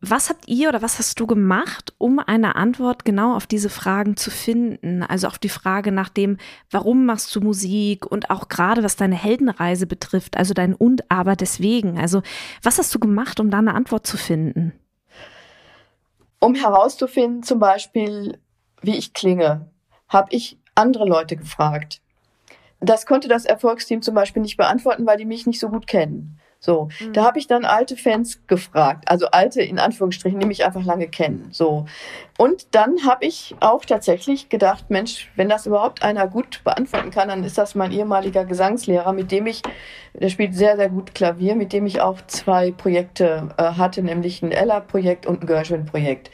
Was 0.10 0.30
habt 0.30 0.48
ihr 0.48 0.70
oder 0.70 0.82
was 0.82 1.00
hast 1.00 1.20
du 1.20 1.28
gemacht, 1.28 1.94
um 1.98 2.20
eine 2.20 2.56
Antwort 2.56 3.04
genau 3.04 3.36
auf 3.36 3.46
diese 3.46 3.70
Fragen 3.70 4.16
zu 4.16 4.32
finden? 4.32 5.04
Also 5.04 5.28
auf 5.28 5.38
die 5.38 5.50
Frage 5.50 5.92
nach 5.92 6.08
dem, 6.08 6.38
warum 6.72 7.06
machst 7.06 7.36
du 7.36 7.42
Musik 7.42 8.06
und 8.06 8.30
auch 8.30 8.48
gerade 8.48 8.84
was 8.84 8.96
deine 8.96 9.16
Heldenreise 9.16 9.86
betrifft, 9.86 10.38
also 10.38 10.54
dein 10.54 10.74
und 10.74 11.12
aber 11.12 11.36
deswegen. 11.36 12.00
Also 12.00 12.22
was 12.64 12.78
hast 12.78 12.96
du 12.96 13.00
gemacht, 13.00 13.42
um 13.42 13.52
da 13.52 13.58
eine 13.58 13.74
Antwort 13.74 14.08
zu 14.08 14.16
finden? 14.16 14.72
Um 16.40 16.56
herauszufinden, 16.56 17.44
zum 17.44 17.60
Beispiel, 17.60 18.40
wie 18.82 18.96
ich 18.96 19.14
klinge, 19.14 19.70
habe 20.08 20.30
ich 20.32 20.58
andere 20.74 21.06
Leute 21.06 21.36
gefragt. 21.36 22.02
Das 22.80 23.06
konnte 23.06 23.28
das 23.28 23.44
Erfolgsteam 23.44 24.02
zum 24.02 24.16
Beispiel 24.16 24.42
nicht 24.42 24.56
beantworten, 24.56 25.06
weil 25.06 25.18
die 25.18 25.26
mich 25.26 25.48
nicht 25.48 25.60
so 25.60 25.68
gut 25.68 25.86
kennen. 25.86 26.37
So, 26.60 26.90
mhm. 27.00 27.14
da 27.14 27.24
habe 27.24 27.40
ich 27.40 27.48
dann 27.48 27.66
alte 27.66 27.96
Fans 27.96 28.42
gefragt, 28.48 29.10
also 29.10 29.28
alte 29.28 29.62
in 29.62 29.80
Anführungsstrichen, 29.80 30.40
die 30.40 30.48
mich 30.48 30.66
einfach 30.66 30.84
lange 30.84 31.08
kennen. 31.08 31.50
So. 31.52 31.86
Und 32.38 32.76
dann 32.76 33.06
habe 33.06 33.26
ich 33.26 33.56
auch 33.60 33.86
tatsächlich 33.86 34.50
gedacht, 34.50 34.90
Mensch, 34.90 35.30
wenn 35.36 35.50
das 35.50 35.66
überhaupt 35.66 36.04
einer 36.04 36.28
gut 36.28 36.64
beantworten 36.64 37.12
kann, 37.12 37.30
dann 37.30 37.44
ist 37.44 37.58
das 37.58 37.76
mein 37.76 37.92
ehemaliger 37.92 38.44
Gesangslehrer, 38.44 39.14
mit 39.14 39.32
dem 39.32 39.46
ich, 39.46 39.62
der 40.14 40.30
spielt 40.30 40.56
sehr, 40.56 40.78
sehr 40.78 40.90
gut 40.90 41.14
Klavier, 41.14 41.56
mit 41.56 41.74
dem 41.74 41.86
ich 41.86 42.02
auch 42.02 42.20
zwei 42.26 42.72
Projekte 42.72 43.50
äh, 43.58 43.64
hatte, 43.64 44.02
nämlich 44.02 44.42
ein 44.42 44.52
Ella-Projekt 44.52 45.26
und 45.26 45.44
ein 45.44 45.48
Gershwin-Projekt. 45.48 46.32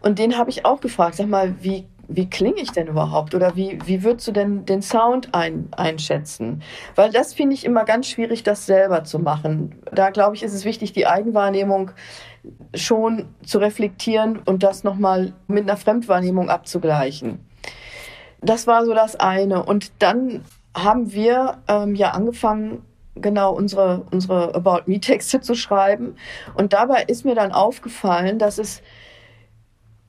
Und 0.00 0.18
den 0.18 0.38
habe 0.38 0.50
ich 0.50 0.64
auch 0.64 0.80
gefragt, 0.80 1.16
sag 1.16 1.28
mal, 1.28 1.54
wie 1.62 1.86
wie 2.08 2.28
klinge 2.28 2.60
ich 2.60 2.72
denn 2.72 2.86
überhaupt 2.86 3.34
oder 3.34 3.56
wie, 3.56 3.78
wie 3.86 4.02
würdest 4.02 4.28
du 4.28 4.32
denn 4.32 4.64
den 4.66 4.82
Sound 4.82 5.34
ein, 5.34 5.68
einschätzen? 5.72 6.62
Weil 6.94 7.10
das 7.10 7.34
finde 7.34 7.54
ich 7.54 7.64
immer 7.64 7.84
ganz 7.84 8.06
schwierig, 8.06 8.42
das 8.42 8.66
selber 8.66 9.04
zu 9.04 9.18
machen. 9.18 9.80
Da 9.92 10.10
glaube 10.10 10.36
ich, 10.36 10.42
ist 10.42 10.54
es 10.54 10.64
wichtig, 10.64 10.92
die 10.92 11.06
Eigenwahrnehmung 11.06 11.90
schon 12.74 13.28
zu 13.44 13.58
reflektieren 13.58 14.38
und 14.38 14.62
das 14.62 14.84
nochmal 14.84 15.32
mit 15.46 15.64
einer 15.64 15.76
Fremdwahrnehmung 15.76 16.50
abzugleichen. 16.50 17.40
Das 18.40 18.66
war 18.66 18.84
so 18.84 18.92
das 18.92 19.16
eine. 19.16 19.64
Und 19.64 19.92
dann 20.00 20.44
haben 20.76 21.12
wir 21.12 21.58
ähm, 21.68 21.94
ja 21.94 22.10
angefangen, 22.10 22.84
genau 23.14 23.52
unsere, 23.54 24.04
unsere 24.10 24.54
About 24.54 24.82
Me-Texte 24.86 25.40
zu 25.40 25.54
schreiben. 25.54 26.16
Und 26.54 26.72
dabei 26.72 27.04
ist 27.04 27.24
mir 27.24 27.34
dann 27.34 27.52
aufgefallen, 27.52 28.38
dass 28.38 28.58
es 28.58 28.82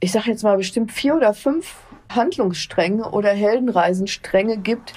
ich 0.05 0.11
sage 0.11 0.29
jetzt 0.29 0.43
mal 0.43 0.57
bestimmt 0.57 0.91
vier 0.91 1.15
oder 1.15 1.33
fünf 1.33 1.77
Handlungsstränge 2.09 3.11
oder 3.11 3.29
Heldenreisenstränge 3.29 4.57
gibt, 4.57 4.93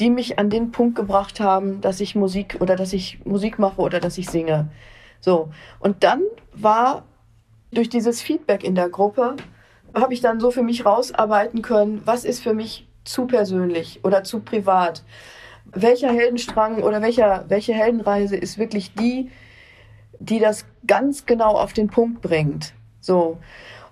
die 0.00 0.10
mich 0.10 0.38
an 0.38 0.50
den 0.50 0.70
Punkt 0.70 0.96
gebracht 0.96 1.40
haben, 1.40 1.80
dass 1.80 2.00
ich 2.00 2.14
Musik 2.14 2.58
oder 2.60 2.76
dass 2.76 2.92
ich 2.92 3.24
Musik 3.24 3.58
mache 3.58 3.80
oder 3.80 4.00
dass 4.00 4.18
ich 4.18 4.30
singe. 4.30 4.68
So. 5.20 5.50
Und 5.80 6.04
dann 6.04 6.22
war 6.52 7.04
durch 7.72 7.88
dieses 7.88 8.22
Feedback 8.22 8.64
in 8.64 8.74
der 8.74 8.88
Gruppe, 8.88 9.36
habe 9.94 10.14
ich 10.14 10.20
dann 10.20 10.40
so 10.40 10.50
für 10.50 10.62
mich 10.62 10.84
rausarbeiten 10.84 11.62
können, 11.62 12.02
was 12.04 12.24
ist 12.24 12.42
für 12.42 12.54
mich 12.54 12.88
zu 13.04 13.26
persönlich 13.26 14.00
oder 14.04 14.22
zu 14.22 14.40
privat? 14.40 15.02
Welcher 15.64 16.12
Heldenstrang 16.12 16.82
oder 16.82 17.02
welcher, 17.02 17.44
welche 17.48 17.74
Heldenreise 17.74 18.36
ist 18.36 18.58
wirklich 18.58 18.94
die, 18.94 19.30
die 20.18 20.38
das 20.38 20.64
ganz 20.86 21.26
genau 21.26 21.52
auf 21.52 21.72
den 21.72 21.88
Punkt 21.88 22.22
bringt? 22.22 22.74
So. 23.00 23.38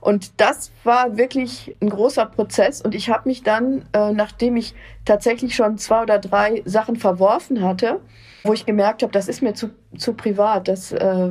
Und 0.06 0.40
das 0.40 0.70
war 0.84 1.16
wirklich 1.16 1.74
ein 1.80 1.90
großer 1.90 2.26
Prozess. 2.26 2.80
Und 2.80 2.94
ich 2.94 3.10
habe 3.10 3.28
mich 3.28 3.42
dann, 3.42 3.86
äh, 3.92 4.12
nachdem 4.12 4.56
ich 4.56 4.72
tatsächlich 5.04 5.56
schon 5.56 5.78
zwei 5.78 6.02
oder 6.02 6.20
drei 6.20 6.62
Sachen 6.64 6.94
verworfen 6.94 7.60
hatte, 7.60 8.00
wo 8.44 8.52
ich 8.52 8.66
gemerkt 8.66 9.02
habe, 9.02 9.10
das 9.10 9.26
ist 9.26 9.42
mir 9.42 9.54
zu, 9.54 9.70
zu 9.98 10.14
privat, 10.14 10.68
das, 10.68 10.92
äh, 10.92 11.30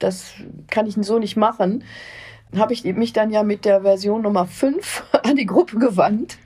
das 0.00 0.32
kann 0.68 0.88
ich 0.88 0.96
so 1.00 1.20
nicht 1.20 1.36
machen, 1.36 1.84
habe 2.56 2.72
ich 2.72 2.82
mich 2.82 3.12
dann 3.12 3.30
ja 3.30 3.44
mit 3.44 3.64
der 3.64 3.82
Version 3.82 4.22
Nummer 4.22 4.46
5 4.46 5.04
an 5.22 5.36
die 5.36 5.46
Gruppe 5.46 5.78
gewandt. 5.78 6.36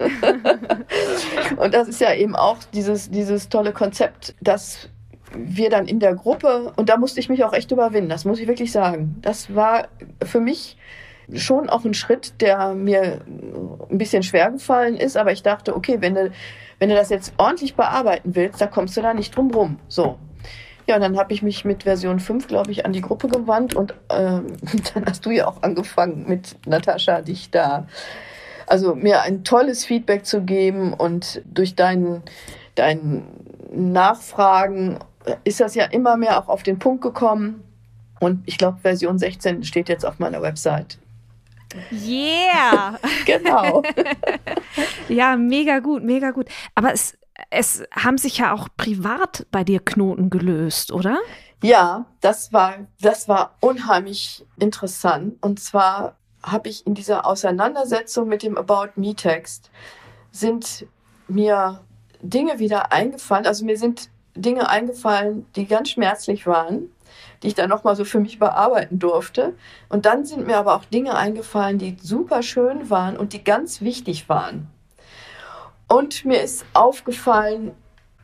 und 1.56 1.72
das 1.72 1.88
ist 1.88 2.02
ja 2.02 2.12
eben 2.12 2.36
auch 2.36 2.58
dieses, 2.74 3.10
dieses 3.10 3.48
tolle 3.48 3.72
Konzept, 3.72 4.34
dass 4.42 4.90
wir 5.32 5.70
dann 5.70 5.88
in 5.88 5.98
der 5.98 6.14
Gruppe, 6.14 6.74
und 6.76 6.90
da 6.90 6.98
musste 6.98 7.20
ich 7.20 7.30
mich 7.30 7.42
auch 7.42 7.54
echt 7.54 7.70
überwinden, 7.70 8.10
das 8.10 8.26
muss 8.26 8.38
ich 8.38 8.48
wirklich 8.48 8.70
sagen. 8.70 9.16
Das 9.22 9.54
war 9.54 9.88
für 10.22 10.40
mich 10.40 10.76
schon 11.34 11.68
auch 11.68 11.84
ein 11.84 11.94
Schritt, 11.94 12.40
der 12.40 12.74
mir 12.74 13.20
ein 13.90 13.98
bisschen 13.98 14.22
schwer 14.22 14.50
gefallen 14.50 14.96
ist, 14.96 15.16
aber 15.16 15.32
ich 15.32 15.42
dachte, 15.42 15.76
okay, 15.76 15.98
wenn 16.00 16.14
du, 16.14 16.30
wenn 16.78 16.88
du 16.88 16.94
das 16.94 17.10
jetzt 17.10 17.32
ordentlich 17.36 17.74
bearbeiten 17.74 18.34
willst, 18.34 18.60
da 18.60 18.66
kommst 18.66 18.96
du 18.96 19.02
da 19.02 19.14
nicht 19.14 19.36
drum 19.36 19.50
rum. 19.50 19.78
So. 19.88 20.18
Ja, 20.86 20.96
und 20.96 21.02
dann 21.02 21.18
habe 21.18 21.32
ich 21.32 21.42
mich 21.42 21.64
mit 21.64 21.84
Version 21.84 22.18
5, 22.18 22.48
glaube 22.48 22.72
ich, 22.72 22.84
an 22.84 22.92
die 22.92 23.00
Gruppe 23.00 23.28
gewandt 23.28 23.74
und 23.74 23.94
ähm, 24.10 24.56
dann 24.94 25.06
hast 25.06 25.24
du 25.24 25.30
ja 25.30 25.46
auch 25.46 25.62
angefangen 25.62 26.24
mit 26.26 26.56
Natascha, 26.66 27.20
dich 27.20 27.50
da, 27.50 27.86
also 28.66 28.94
mir 28.94 29.22
ein 29.22 29.44
tolles 29.44 29.84
Feedback 29.84 30.24
zu 30.24 30.42
geben 30.42 30.92
und 30.92 31.42
durch 31.44 31.74
dein, 31.74 32.22
dein 32.74 33.22
Nachfragen 33.72 34.98
ist 35.44 35.60
das 35.60 35.74
ja 35.74 35.84
immer 35.84 36.16
mehr 36.16 36.38
auch 36.38 36.48
auf 36.48 36.62
den 36.62 36.78
Punkt 36.78 37.02
gekommen. 37.02 37.62
Und 38.20 38.42
ich 38.46 38.58
glaube, 38.58 38.78
Version 38.82 39.18
16 39.18 39.64
steht 39.64 39.88
jetzt 39.88 40.04
auf 40.04 40.18
meiner 40.18 40.42
Website. 40.42 40.98
Yeah! 41.90 42.98
genau. 43.26 43.82
ja, 45.08 45.36
mega 45.36 45.78
gut, 45.78 46.02
mega 46.02 46.30
gut. 46.30 46.48
Aber 46.74 46.92
es, 46.92 47.16
es 47.50 47.84
haben 47.92 48.18
sich 48.18 48.38
ja 48.38 48.52
auch 48.52 48.68
privat 48.76 49.46
bei 49.50 49.64
dir 49.64 49.80
Knoten 49.80 50.30
gelöst, 50.30 50.92
oder? 50.92 51.18
Ja, 51.62 52.06
das 52.20 52.52
war, 52.52 52.74
das 53.00 53.28
war 53.28 53.56
unheimlich 53.60 54.44
interessant. 54.58 55.36
Und 55.40 55.60
zwar 55.60 56.16
habe 56.42 56.68
ich 56.68 56.86
in 56.86 56.94
dieser 56.94 57.26
Auseinandersetzung 57.26 58.28
mit 58.28 58.42
dem 58.42 58.56
About 58.56 58.92
Me 58.96 59.14
Text 59.14 59.70
sind 60.32 60.86
mir 61.28 61.80
Dinge 62.22 62.58
wieder 62.58 62.92
eingefallen. 62.92 63.46
Also 63.46 63.64
mir 63.64 63.76
sind 63.76 64.10
Dinge 64.34 64.68
eingefallen, 64.68 65.46
die 65.54 65.66
ganz 65.66 65.90
schmerzlich 65.90 66.46
waren 66.46 66.90
die 67.42 67.48
ich 67.48 67.54
dann 67.54 67.70
nochmal 67.70 67.96
so 67.96 68.04
für 68.04 68.20
mich 68.20 68.38
bearbeiten 68.38 68.98
durfte. 68.98 69.54
Und 69.88 70.06
dann 70.06 70.24
sind 70.24 70.46
mir 70.46 70.58
aber 70.58 70.74
auch 70.74 70.84
Dinge 70.84 71.16
eingefallen, 71.16 71.78
die 71.78 71.96
super 72.00 72.42
schön 72.42 72.90
waren 72.90 73.16
und 73.16 73.32
die 73.32 73.42
ganz 73.42 73.80
wichtig 73.80 74.28
waren. 74.28 74.68
Und 75.88 76.24
mir 76.24 76.42
ist 76.42 76.64
aufgefallen, 76.72 77.72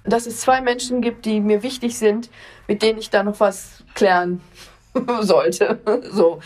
dass 0.05 0.27
es 0.27 0.41
zwei 0.41 0.61
Menschen 0.61 1.01
gibt, 1.01 1.25
die 1.25 1.41
mir 1.41 1.63
wichtig 1.63 1.99
sind, 1.99 2.31
mit 2.69 2.83
denen 2.83 2.99
ich 2.99 3.11
da 3.11 3.23
noch 3.23 3.41
was 3.41 3.85
klären 3.95 4.41
sollte. 5.21 5.81
so. 6.11 6.41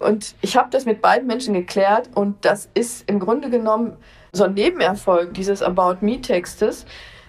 Und 0.00 0.34
ich 0.40 0.56
habe 0.56 0.70
das 0.70 0.86
mit 0.86 1.02
beiden 1.02 1.26
Menschen 1.26 1.54
geklärt 1.54 2.08
und 2.14 2.44
das 2.44 2.68
ist 2.74 3.08
im 3.08 3.20
Grunde 3.20 3.50
genommen 3.50 3.96
so 4.32 4.44
ein 4.44 4.54
Nebenerfolg 4.54 5.34
dieses 5.34 5.62
About 5.62 5.98
Me-Textes, 6.00 6.86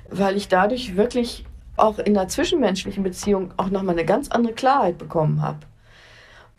weil 0.10 0.38
ich 0.38 0.48
dadurch 0.48 0.96
wirklich 0.96 1.46
auch 1.76 2.00
in 2.00 2.14
der 2.14 2.28
zwischenmenschlichen 2.28 3.04
Beziehung 3.04 3.54
auch 3.58 3.70
nochmal 3.70 3.96
eine 3.96 4.06
ganz 4.06 4.30
andere 4.30 4.54
Klarheit 4.54 4.98
bekommen 4.98 5.42
habe. 5.42 5.60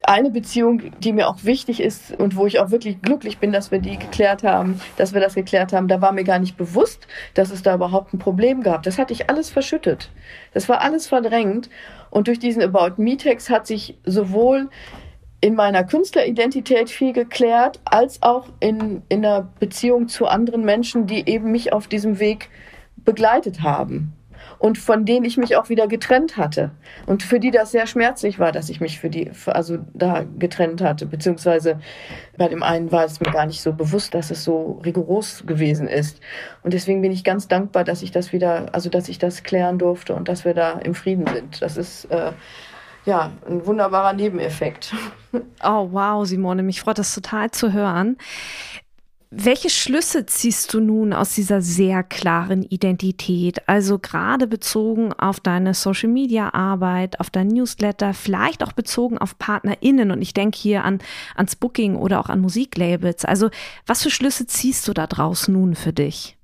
Eine 0.06 0.30
Beziehung, 0.30 0.92
die 1.00 1.14
mir 1.14 1.28
auch 1.28 1.44
wichtig 1.44 1.80
ist 1.80 2.14
und 2.18 2.36
wo 2.36 2.46
ich 2.46 2.60
auch 2.60 2.70
wirklich 2.70 3.00
glücklich 3.00 3.38
bin, 3.38 3.52
dass 3.52 3.70
wir 3.70 3.78
die 3.78 3.96
geklärt 3.96 4.42
haben, 4.42 4.78
dass 4.98 5.14
wir 5.14 5.20
das 5.20 5.34
geklärt 5.34 5.72
haben, 5.72 5.88
da 5.88 6.02
war 6.02 6.12
mir 6.12 6.24
gar 6.24 6.38
nicht 6.38 6.58
bewusst, 6.58 7.06
dass 7.32 7.50
es 7.50 7.62
da 7.62 7.74
überhaupt 7.74 8.12
ein 8.12 8.18
Problem 8.18 8.62
gab. 8.62 8.82
Das 8.82 8.98
hatte 8.98 9.14
ich 9.14 9.30
alles 9.30 9.48
verschüttet. 9.48 10.10
Das 10.52 10.68
war 10.68 10.82
alles 10.82 11.06
verdrängt. 11.06 11.70
Und 12.10 12.28
durch 12.28 12.38
diesen 12.38 12.62
About 12.62 13.00
Me 13.00 13.16
Text 13.16 13.48
hat 13.48 13.66
sich 13.66 13.98
sowohl 14.04 14.68
in 15.40 15.54
meiner 15.54 15.84
Künstleridentität 15.84 16.90
viel 16.90 17.14
geklärt, 17.14 17.80
als 17.86 18.22
auch 18.22 18.48
in, 18.60 19.02
in 19.08 19.22
der 19.22 19.48
Beziehung 19.58 20.08
zu 20.08 20.26
anderen 20.26 20.64
Menschen, 20.66 21.06
die 21.06 21.26
eben 21.26 21.50
mich 21.50 21.72
auf 21.72 21.86
diesem 21.86 22.18
Weg 22.18 22.50
begleitet 22.96 23.62
haben 23.62 24.12
und 24.64 24.78
von 24.78 25.04
denen 25.04 25.26
ich 25.26 25.36
mich 25.36 25.56
auch 25.56 25.68
wieder 25.68 25.86
getrennt 25.86 26.38
hatte 26.38 26.70
und 27.04 27.22
für 27.22 27.38
die 27.38 27.50
das 27.50 27.70
sehr 27.70 27.86
schmerzlich 27.86 28.38
war, 28.38 28.50
dass 28.50 28.70
ich 28.70 28.80
mich 28.80 28.98
für 28.98 29.10
die 29.10 29.30
also 29.44 29.76
da 29.92 30.24
getrennt 30.38 30.80
hatte, 30.80 31.04
beziehungsweise 31.04 31.78
bei 32.38 32.48
dem 32.48 32.62
einen 32.62 32.90
war 32.90 33.04
es 33.04 33.20
mir 33.20 33.30
gar 33.30 33.44
nicht 33.44 33.60
so 33.60 33.74
bewusst, 33.74 34.14
dass 34.14 34.30
es 34.30 34.42
so 34.42 34.80
rigoros 34.82 35.44
gewesen 35.46 35.86
ist 35.86 36.18
und 36.62 36.72
deswegen 36.72 37.02
bin 37.02 37.12
ich 37.12 37.24
ganz 37.24 37.46
dankbar, 37.46 37.84
dass 37.84 38.00
ich 38.00 38.10
das 38.10 38.32
wieder, 38.32 38.68
also 38.72 38.88
dass 38.88 39.10
ich 39.10 39.18
das 39.18 39.42
klären 39.42 39.78
durfte 39.78 40.14
und 40.14 40.28
dass 40.30 40.46
wir 40.46 40.54
da 40.54 40.78
im 40.78 40.94
Frieden 40.94 41.26
sind. 41.26 41.60
Das 41.60 41.76
ist 41.76 42.06
äh, 42.06 42.32
ja, 43.04 43.32
ein 43.46 43.66
wunderbarer 43.66 44.14
Nebeneffekt. 44.14 44.94
Oh, 45.62 45.88
wow, 45.90 46.24
Simone, 46.24 46.62
mich 46.62 46.80
freut 46.80 46.98
das 46.98 47.14
total 47.14 47.50
zu 47.50 47.72
hören. 47.72 48.16
Welche 49.30 49.70
Schlüsse 49.70 50.26
ziehst 50.26 50.72
du 50.72 50.80
nun 50.80 51.12
aus 51.12 51.34
dieser 51.34 51.60
sehr 51.60 52.02
klaren 52.02 52.62
Identität? 52.62 53.68
Also 53.68 53.98
gerade 53.98 54.46
bezogen 54.46 55.12
auf 55.12 55.40
deine 55.40 55.74
Social-Media-Arbeit, 55.74 57.18
auf 57.18 57.30
dein 57.30 57.48
Newsletter, 57.48 58.14
vielleicht 58.14 58.62
auch 58.62 58.72
bezogen 58.72 59.18
auf 59.18 59.36
PartnerInnen. 59.38 60.10
Und 60.10 60.22
ich 60.22 60.34
denke 60.34 60.58
hier 60.58 60.84
an, 60.84 61.00
ans 61.34 61.56
Booking 61.56 61.96
oder 61.96 62.20
auch 62.20 62.28
an 62.28 62.40
Musiklabels. 62.40 63.24
Also 63.24 63.50
was 63.86 64.02
für 64.02 64.10
Schlüsse 64.10 64.46
ziehst 64.46 64.86
du 64.86 64.92
da 64.92 65.06
draus 65.06 65.48
nun 65.48 65.74
für 65.74 65.92
dich? 65.92 66.36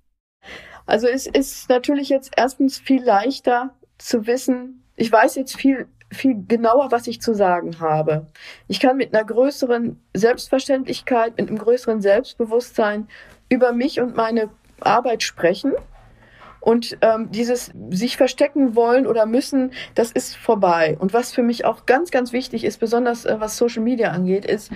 Also 0.87 1.07
es 1.07 1.27
ist 1.27 1.69
natürlich 1.69 2.09
jetzt 2.09 2.33
erstens 2.37 2.79
viel 2.79 3.05
leichter 3.05 3.75
zu 3.99 4.27
wissen, 4.27 4.83
ich 4.97 5.11
weiß 5.11 5.37
jetzt 5.37 5.57
viel 5.57 5.87
viel 6.11 6.44
genauer, 6.46 6.90
was 6.90 7.07
ich 7.07 7.20
zu 7.20 7.35
sagen 7.35 7.81
habe. 7.81 8.27
Ich 8.68 8.81
kann 8.81 8.96
mit 8.96 9.14
einer 9.14 9.25
größeren 9.25 10.01
Selbstverständlichkeit, 10.14 11.37
mit 11.38 11.49
einem 11.49 11.59
größeren 11.59 12.01
Selbstbewusstsein 12.01 13.09
über 13.49 13.73
mich 13.73 14.01
und 14.01 14.16
meine 14.16 14.51
Arbeit 14.81 15.23
sprechen. 15.23 15.73
Und 16.61 16.99
ähm, 17.01 17.31
dieses 17.31 17.73
sich 17.88 18.18
verstecken 18.18 18.77
wollen 18.77 19.07
oder 19.07 19.25
müssen, 19.25 19.73
das 19.94 20.12
ist 20.12 20.37
vorbei. 20.37 20.96
Und 20.99 21.14
was 21.14 21.33
für 21.33 21.42
mich 21.42 21.64
auch 21.64 21.87
ganz, 21.87 22.11
ganz 22.11 22.33
wichtig 22.33 22.64
ist, 22.64 22.79
besonders 22.79 23.25
äh, 23.25 23.37
was 23.38 23.57
Social 23.57 23.83
Media 23.83 24.11
angeht, 24.11 24.44
ist, 24.44 24.70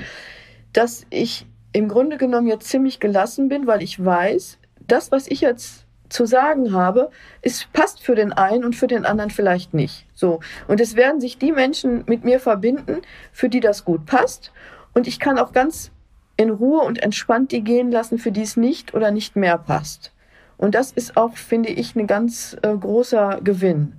dass 0.72 1.04
ich 1.10 1.46
im 1.72 1.88
Grunde 1.88 2.16
genommen 2.16 2.46
jetzt 2.46 2.68
ziemlich 2.68 3.00
gelassen 3.00 3.48
bin, 3.48 3.66
weil 3.66 3.82
ich 3.82 4.02
weiß, 4.02 4.58
das, 4.86 5.12
was 5.12 5.26
ich 5.26 5.42
jetzt 5.42 5.83
zu 6.08 6.26
sagen 6.26 6.72
habe, 6.72 7.10
es 7.42 7.66
passt 7.72 8.00
für 8.00 8.14
den 8.14 8.32
einen 8.32 8.64
und 8.64 8.76
für 8.76 8.86
den 8.86 9.04
anderen 9.04 9.30
vielleicht 9.30 9.74
nicht. 9.74 10.06
So. 10.14 10.40
Und 10.68 10.80
es 10.80 10.96
werden 10.96 11.20
sich 11.20 11.38
die 11.38 11.52
Menschen 11.52 12.04
mit 12.06 12.24
mir 12.24 12.40
verbinden, 12.40 13.02
für 13.32 13.48
die 13.48 13.60
das 13.60 13.84
gut 13.84 14.06
passt. 14.06 14.52
Und 14.92 15.06
ich 15.06 15.18
kann 15.18 15.38
auch 15.38 15.52
ganz 15.52 15.90
in 16.36 16.50
Ruhe 16.50 16.82
und 16.82 17.02
entspannt 17.02 17.52
die 17.52 17.62
gehen 17.62 17.90
lassen, 17.90 18.18
für 18.18 18.32
die 18.32 18.42
es 18.42 18.56
nicht 18.56 18.94
oder 18.94 19.10
nicht 19.10 19.36
mehr 19.36 19.58
passt. 19.58 20.12
Und 20.56 20.74
das 20.74 20.92
ist 20.92 21.16
auch, 21.16 21.36
finde 21.36 21.70
ich, 21.70 21.94
ein 21.96 22.06
ganz 22.06 22.56
äh, 22.62 22.76
großer 22.76 23.40
Gewinn, 23.42 23.94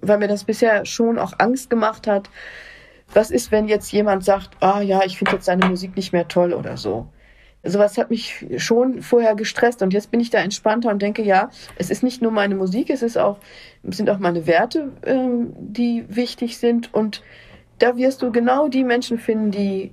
weil 0.00 0.18
mir 0.18 0.28
das 0.28 0.44
bisher 0.44 0.84
schon 0.84 1.18
auch 1.18 1.34
Angst 1.38 1.70
gemacht 1.70 2.06
hat. 2.06 2.30
Was 3.12 3.30
ist, 3.30 3.50
wenn 3.50 3.68
jetzt 3.68 3.92
jemand 3.92 4.24
sagt, 4.24 4.50
ah 4.60 4.80
ja, 4.80 5.02
ich 5.04 5.18
finde 5.18 5.32
jetzt 5.32 5.44
seine 5.44 5.66
Musik 5.66 5.96
nicht 5.96 6.12
mehr 6.12 6.28
toll 6.28 6.54
oder 6.54 6.76
so? 6.76 7.08
Sowas 7.64 7.96
hat 7.96 8.10
mich 8.10 8.46
schon 8.56 9.02
vorher 9.02 9.34
gestresst 9.34 9.82
und 9.82 9.92
jetzt 9.92 10.10
bin 10.10 10.20
ich 10.20 10.30
da 10.30 10.38
entspannter 10.38 10.90
und 10.90 11.00
denke, 11.00 11.22
ja, 11.22 11.50
es 11.76 11.90
ist 11.90 12.02
nicht 12.02 12.20
nur 12.20 12.32
meine 12.32 12.54
Musik, 12.54 12.90
es 12.90 13.02
ist 13.02 13.16
auch, 13.16 13.38
sind 13.84 14.10
auch 14.10 14.18
meine 14.18 14.46
Werte, 14.46 14.92
ähm, 15.04 15.52
die 15.56 16.04
wichtig 16.08 16.58
sind 16.58 16.92
und 16.92 17.22
da 17.78 17.96
wirst 17.96 18.22
du 18.22 18.32
genau 18.32 18.68
die 18.68 18.84
Menschen 18.84 19.18
finden, 19.18 19.50
die 19.50 19.92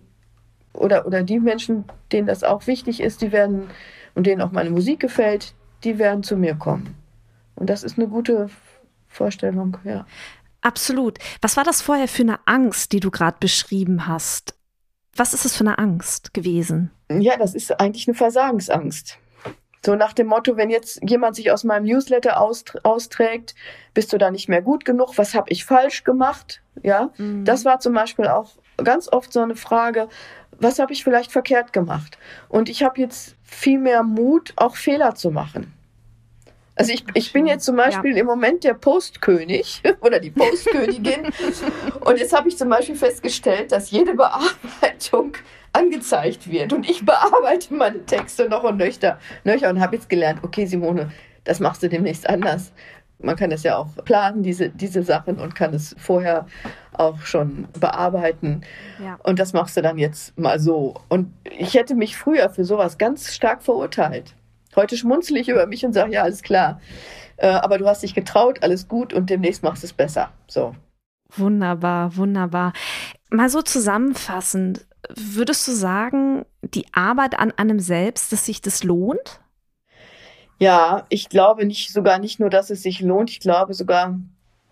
oder, 0.74 1.06
oder 1.06 1.24
die 1.24 1.40
Menschen, 1.40 1.86
denen 2.12 2.28
das 2.28 2.44
auch 2.44 2.68
wichtig 2.68 3.02
ist, 3.02 3.22
die 3.22 3.32
werden 3.32 3.70
und 4.16 4.28
denen 4.28 4.42
auch 4.42 4.52
meine 4.52 4.70
Musik 4.70 5.00
gefällt, 5.00 5.54
die 5.84 5.98
werden 5.98 6.24
zu 6.24 6.38
mir 6.38 6.56
kommen. 6.56 6.96
Und 7.56 7.70
das 7.70 7.84
ist 7.84 7.98
eine 7.98 8.08
gute 8.08 8.50
Vorstellung, 9.08 9.78
ja. 9.84 10.06
Absolut. 10.62 11.20
Was 11.42 11.58
war 11.58 11.64
das 11.64 11.82
vorher 11.82 12.08
für 12.08 12.24
eine 12.24 12.40
Angst, 12.46 12.92
die 12.92 13.00
du 13.00 13.12
gerade 13.12 13.38
beschrieben 13.40 14.08
hast? 14.08 14.56
Was 15.16 15.34
ist 15.34 15.46
es 15.46 15.56
für 15.56 15.64
eine 15.64 15.78
Angst 15.78 16.34
gewesen? 16.34 16.92
Ja, 17.12 17.38
das 17.38 17.56
ist 17.56 17.80
eigentlich 17.80 18.08
eine 18.08 18.16
Versagensangst. 18.16 19.18
So 19.86 19.96
nach 19.96 20.14
dem 20.14 20.28
Motto, 20.28 20.58
wenn 20.58 20.70
jetzt 20.70 21.00
jemand 21.08 21.36
sich 21.36 21.52
aus 21.52 21.64
meinem 21.64 21.86
Newsletter 21.86 22.40
austrägt, 22.40 23.56
bist 23.94 24.12
du 24.12 24.18
da 24.18 24.30
nicht 24.30 24.50
mehr 24.50 24.62
gut 24.62 24.84
genug? 24.84 25.18
Was 25.18 25.34
habe 25.34 25.50
ich 25.50 25.64
falsch 25.64 26.04
gemacht? 26.04 26.62
Ja, 26.84 27.12
mhm. 27.18 27.46
das 27.46 27.64
war 27.66 27.80
zum 27.80 27.94
Beispiel 27.94 28.28
auch 28.28 28.52
ganz 28.84 29.12
oft 29.12 29.32
so 29.32 29.40
eine 29.40 29.56
Frage, 29.56 30.10
was 30.60 30.80
habe 30.80 30.92
ich 30.92 31.04
vielleicht 31.04 31.32
verkehrt 31.32 31.72
gemacht? 31.72 32.18
Und 32.50 32.68
ich 32.68 32.84
habe 32.84 33.00
jetzt 33.00 33.36
viel 33.44 33.80
mehr 33.80 34.04
Mut, 34.04 34.54
auch 34.58 34.76
Fehler 34.76 35.16
zu 35.16 35.32
machen. 35.32 35.74
Also 36.80 36.94
ich, 36.94 37.04
ich 37.14 37.34
bin 37.34 37.46
jetzt 37.46 37.66
zum 37.66 37.76
Beispiel 37.76 38.14
ja. 38.14 38.22
im 38.22 38.26
Moment 38.26 38.64
der 38.64 38.74
Postkönig 38.74 39.84
oder 40.02 40.18
die 40.22 40.32
Postkönigin. 40.32 41.26
und 42.00 42.18
jetzt 42.18 42.34
habe 42.34 42.48
ich 42.48 42.58
zum 42.58 42.70
Beispiel 42.70 42.96
festgestellt, 42.96 43.74
dass 43.74 43.92
jede 43.92 44.14
Bearbeitung 44.14 45.34
angezeigt 45.74 46.50
wird. 46.50 46.72
Und 46.72 46.90
ich 46.90 47.06
bearbeite 47.06 47.74
meine 47.74 48.06
Texte 48.06 48.48
noch 48.48 48.64
und 48.64 48.78
nöcher, 48.78 49.20
nöcher 49.44 49.70
und 49.70 49.82
habe 49.82 49.98
jetzt 49.98 50.08
gelernt, 50.08 50.40
okay, 50.42 50.66
Simone, 50.66 51.12
das 51.44 51.60
machst 51.60 51.84
du 51.84 51.90
demnächst 51.90 52.30
anders. 52.30 52.72
Man 53.22 53.36
kann 53.36 53.52
es 53.52 53.64
ja 53.64 53.76
auch 53.76 53.90
planen, 54.06 54.42
diese, 54.42 54.70
diese 54.70 55.04
Sachen, 55.04 55.38
und 55.38 55.54
kann 55.56 55.74
es 55.74 55.94
vorher 56.00 56.48
auch 56.94 57.20
schon 57.24 57.68
bearbeiten. 57.78 58.62
Ja. 59.04 59.20
Und 59.24 59.40
das 59.40 59.52
machst 59.52 59.76
du 59.76 59.82
dann 59.82 59.98
jetzt 59.98 60.40
mal 60.40 60.60
so. 60.62 60.96
Und 61.10 61.34
ich 61.44 61.74
hätte 61.74 61.96
mich 61.96 62.16
früher 62.16 62.50
für 62.50 62.64
sowas 62.64 62.98
ganz 62.98 63.34
stark 63.34 63.62
verurteilt. 63.62 64.34
Heute 64.76 64.98
schmunzel 64.98 65.38
ich 65.38 65.50
über 65.50 65.66
mich 65.66 65.86
und 65.86 65.94
sage, 65.94 66.14
ja, 66.14 66.24
alles 66.24 66.42
klar. 66.42 66.80
Äh, 67.38 67.48
aber 67.48 67.78
du 67.78 67.88
hast 67.88 68.04
dich 68.04 68.14
getraut, 68.14 68.62
alles 68.62 68.88
gut 68.88 69.14
und 69.14 69.30
demnächst 69.30 69.64
machst 69.64 69.84
du 69.84 69.88
es 69.88 69.94
besser. 69.94 70.32
So. 70.48 70.76
Wunderbar, 71.36 72.16
wunderbar. 72.18 72.74
Mal 73.30 73.50
so 73.50 73.62
zusammenfassend, 73.62 74.86
würdest 75.16 75.68
du 75.68 75.72
sagen, 75.72 76.46
die 76.62 76.86
Arbeit 76.94 77.40
an 77.40 77.52
einem 77.52 77.80
selbst, 77.80 78.32
dass 78.32 78.46
sich 78.46 78.62
das 78.62 78.84
lohnt? 78.84 79.40
Ja, 80.60 81.06
ich 81.10 81.30
glaube 81.30 81.66
nicht 81.66 81.94
sogar 81.94 82.20
nicht 82.20 82.40
nur, 82.40 82.50
dass 82.50 82.70
es 82.70 82.84
sich 82.84 83.00
lohnt, 83.00 83.30
ich 83.30 83.40
glaube 83.40 83.74
sogar 83.74 84.20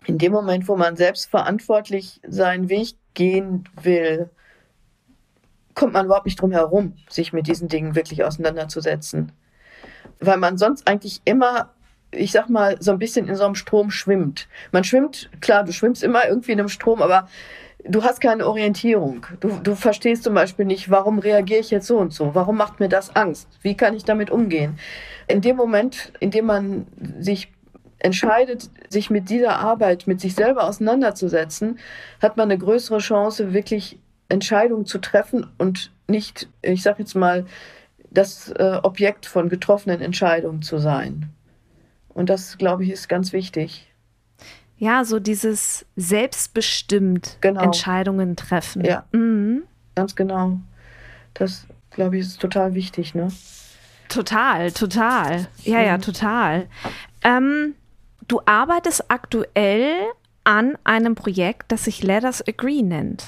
in 0.06 0.18
dem 0.18 0.34
Moment, 0.34 0.68
wo 0.68 0.76
man 0.76 0.96
selbst 0.96 1.30
verantwortlich 1.30 2.20
seinen 2.28 2.70
Weg 2.70 2.96
gehen 3.14 3.64
will, 3.82 4.30
kommt 5.74 5.94
man 5.94 6.08
überhaupt 6.08 6.26
nicht 6.26 6.42
drum 6.42 6.52
herum, 6.52 6.94
sich 7.10 7.34
mit 7.34 7.48
diesen 7.48 7.68
Dingen 7.68 7.96
wirklich 7.96 8.24
auseinanderzusetzen 8.24 9.32
weil 10.20 10.38
man 10.38 10.58
sonst 10.58 10.88
eigentlich 10.88 11.22
immer 11.26 11.70
ich 12.12 12.32
sag 12.32 12.50
mal, 12.50 12.78
so 12.80 12.92
ein 12.92 13.00
bisschen 13.00 13.28
in 13.28 13.36
so 13.36 13.44
einem 13.44 13.56
Strom 13.56 13.92
schwimmt. 13.92 14.48
Man 14.72 14.84
schwimmt, 14.84 15.30
klar, 15.42 15.64
du 15.64 15.74
schwimmst 15.74 16.04
immer 16.04 16.28
irgendwie 16.28 16.54
in 16.54 16.60
einem 16.60 16.70
Strom, 16.70 17.02
aber 17.02 17.28
du 17.84 18.04
hast 18.04 18.22
keine 18.22 18.48
Orientierung. 18.48 19.26
Du, 19.40 19.50
du 19.62 19.76
verstehst 19.76 20.24
zum 20.24 20.34
Beispiel 20.34 20.66
nicht, 20.66 20.90
warum 20.90 21.20
reagiere 21.20 21.60
ich 21.60 21.72
jetzt 21.72 21.88
so 21.88 21.98
und 21.98 22.14
so? 22.14 22.34
Warum 22.34 22.58
macht 22.58 22.80
mir 22.80 22.90
das 22.90 23.16
Angst? 23.16 23.48
Wie 23.62 23.76
kann 23.76 23.96
ich 23.96 24.06
damit 24.06 24.30
umgehen? 24.30 24.80
In 25.28 25.42
dem 25.42 25.58
Moment, 25.58 26.14
in 26.20 26.32
dem 26.32 26.46
man 26.46 26.88
sich 27.20 27.52
entscheidet, 28.00 28.70
sich 28.90 29.10
mit 29.10 29.30
dieser 29.30 29.58
Arbeit, 29.58 30.08
mit 30.08 30.22
sich 30.22 30.36
selber 30.36 30.66
auseinanderzusetzen, 30.66 31.80
hat 32.22 32.38
man 32.38 32.50
eine 32.50 32.60
größere 32.60 33.00
Chance, 33.00 33.54
wirklich 33.54 34.00
Entscheidungen 34.30 34.86
zu 34.86 35.00
treffen 35.00 35.48
und 35.58 35.92
nicht, 36.08 36.48
ich 36.62 36.84
sag 36.84 37.00
jetzt 37.00 37.16
mal, 37.16 37.46
das 38.12 38.50
äh, 38.52 38.80
Objekt 38.84 39.26
von 39.26 39.50
getroffenen 39.50 40.02
Entscheidungen 40.02 40.62
zu 40.62 40.78
sein. 40.78 41.30
Und 42.10 42.30
das, 42.30 42.58
glaube 42.58 42.84
ich, 42.84 42.90
ist 42.90 43.10
ganz 43.10 43.34
wichtig. 43.34 43.88
Ja, 44.78 45.04
so 45.06 45.20
dieses 45.20 45.86
selbstbestimmt 45.96 47.38
genau. 47.42 47.62
Entscheidungen 47.62 48.36
treffen. 48.36 48.86
Ja, 48.86 49.06
mhm. 49.12 49.64
ganz 49.96 50.16
genau. 50.16 50.60
Das, 51.34 51.66
glaube 51.92 52.18
ich, 52.18 52.24
ist 52.24 52.40
total 52.40 52.74
wichtig, 52.74 53.16
ne? 53.16 53.30
Total, 54.10 54.72
total. 54.72 55.48
Ja, 55.64 55.80
mhm. 55.80 55.86
ja, 55.86 55.98
total. 55.98 56.68
Ähm, 57.24 57.76
du 58.28 58.42
arbeitest 58.46 59.10
aktuell 59.10 59.94
an 60.44 60.78
einem 60.84 61.16
Projekt, 61.16 61.72
das 61.72 61.86
sich 61.86 62.04
Let 62.04 62.24
Us 62.24 62.44
Agree 62.48 62.82
nennt. 62.82 63.26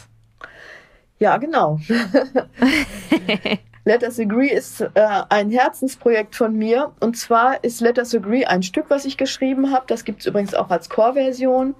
Ja, 1.19 1.37
genau. 1.37 1.79
Let 3.89 4.03
Us 4.03 4.19
Agree 4.19 4.49
ist 4.49 4.81
äh, 4.81 4.87
ein 5.29 5.49
Herzensprojekt 5.49 6.35
von 6.35 6.55
mir. 6.55 6.91
Und 6.99 7.17
zwar 7.17 7.63
ist 7.63 7.81
Let 7.81 7.97
Us 7.97 8.13
Agree 8.13 8.45
ein 8.45 8.61
Stück, 8.61 8.85
was 8.89 9.03
ich 9.03 9.17
geschrieben 9.17 9.71
habe. 9.71 9.85
Das 9.87 10.03
gibt 10.03 10.19
es 10.19 10.27
übrigens 10.27 10.53
auch 10.53 10.69
als 10.69 10.89
Chorversion. 10.89 11.73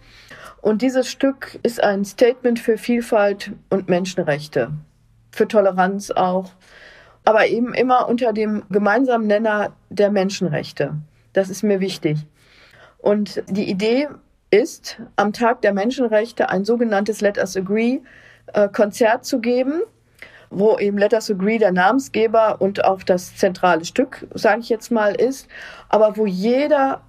Und 0.60 0.82
dieses 0.82 1.08
Stück 1.08 1.60
ist 1.62 1.84
ein 1.84 2.04
Statement 2.04 2.58
für 2.58 2.80
Vielfalt 2.80 3.52
und 3.70 3.90
Menschenrechte, 3.90 4.72
für 5.32 5.48
Toleranz 5.48 6.10
auch, 6.10 6.50
aber 7.26 7.46
eben 7.46 7.76
immer 7.76 8.10
unter 8.10 8.34
dem 8.34 8.64
gemeinsamen 8.72 9.28
Nenner 9.28 9.74
der 9.92 10.10
Menschenrechte. 10.10 10.96
Das 11.34 11.52
ist 11.52 11.62
mir 11.62 11.80
wichtig. 11.80 12.26
Und 12.98 13.44
die 13.48 13.70
Idee 13.70 14.08
ist, 14.50 15.00
am 15.16 15.32
Tag 15.32 15.62
der 15.62 15.74
Menschenrechte 15.74 16.50
ein 16.50 16.66
sogenanntes 16.66 17.22
Let 17.22 17.38
Us 17.38 17.56
Agree 17.56 18.00
äh, 18.54 18.68
Konzert 18.68 19.26
zu 19.26 19.42
geben 19.42 19.84
wo 20.50 20.78
eben 20.78 20.98
Let 20.98 21.14
Us 21.14 21.30
Agree 21.30 21.58
der 21.58 21.72
Namensgeber 21.72 22.60
und 22.60 22.84
auch 22.84 23.04
das 23.04 23.36
zentrale 23.36 23.86
Stück, 23.86 24.28
sage 24.34 24.62
ich 24.62 24.70
jetzt 24.70 24.92
mal, 24.92 25.14
ist, 25.16 25.48
aber 25.90 26.18
wo 26.18 26.26
jeder 26.26 27.02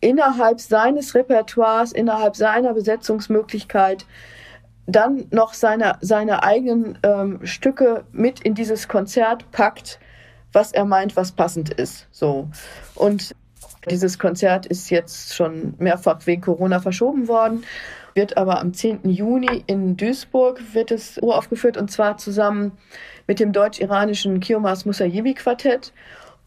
innerhalb 0.00 0.60
seines 0.60 1.14
Repertoires, 1.14 1.92
innerhalb 1.92 2.36
seiner 2.36 2.72
Besetzungsmöglichkeit 2.72 4.06
dann 4.86 5.26
noch 5.30 5.52
seine, 5.52 5.98
seine 6.00 6.42
eigenen 6.42 6.98
ähm, 7.02 7.40
Stücke 7.44 8.04
mit 8.12 8.40
in 8.40 8.54
dieses 8.54 8.88
Konzert 8.88 9.50
packt, 9.50 10.00
was 10.52 10.72
er 10.72 10.86
meint, 10.86 11.14
was 11.14 11.32
passend 11.32 11.68
ist. 11.70 12.06
So. 12.10 12.48
Und 12.94 13.34
dieses 13.90 14.18
Konzert 14.18 14.64
ist 14.64 14.88
jetzt 14.88 15.34
schon 15.34 15.74
mehrfach 15.78 16.26
wegen 16.26 16.40
Corona 16.40 16.80
verschoben 16.80 17.28
worden 17.28 17.64
wird 18.14 18.36
aber 18.36 18.60
am 18.60 18.72
10. 18.72 19.08
Juni 19.08 19.64
in 19.66 19.96
Duisburg 19.96 20.60
wird 20.74 20.90
es 20.90 21.18
uraufgeführt 21.18 21.76
und 21.76 21.90
zwar 21.90 22.16
zusammen 22.18 22.72
mit 23.26 23.40
dem 23.40 23.52
deutsch-iranischen 23.52 24.40
Kiomas 24.40 24.84
Musayibi 24.84 25.34
Quartett. 25.34 25.92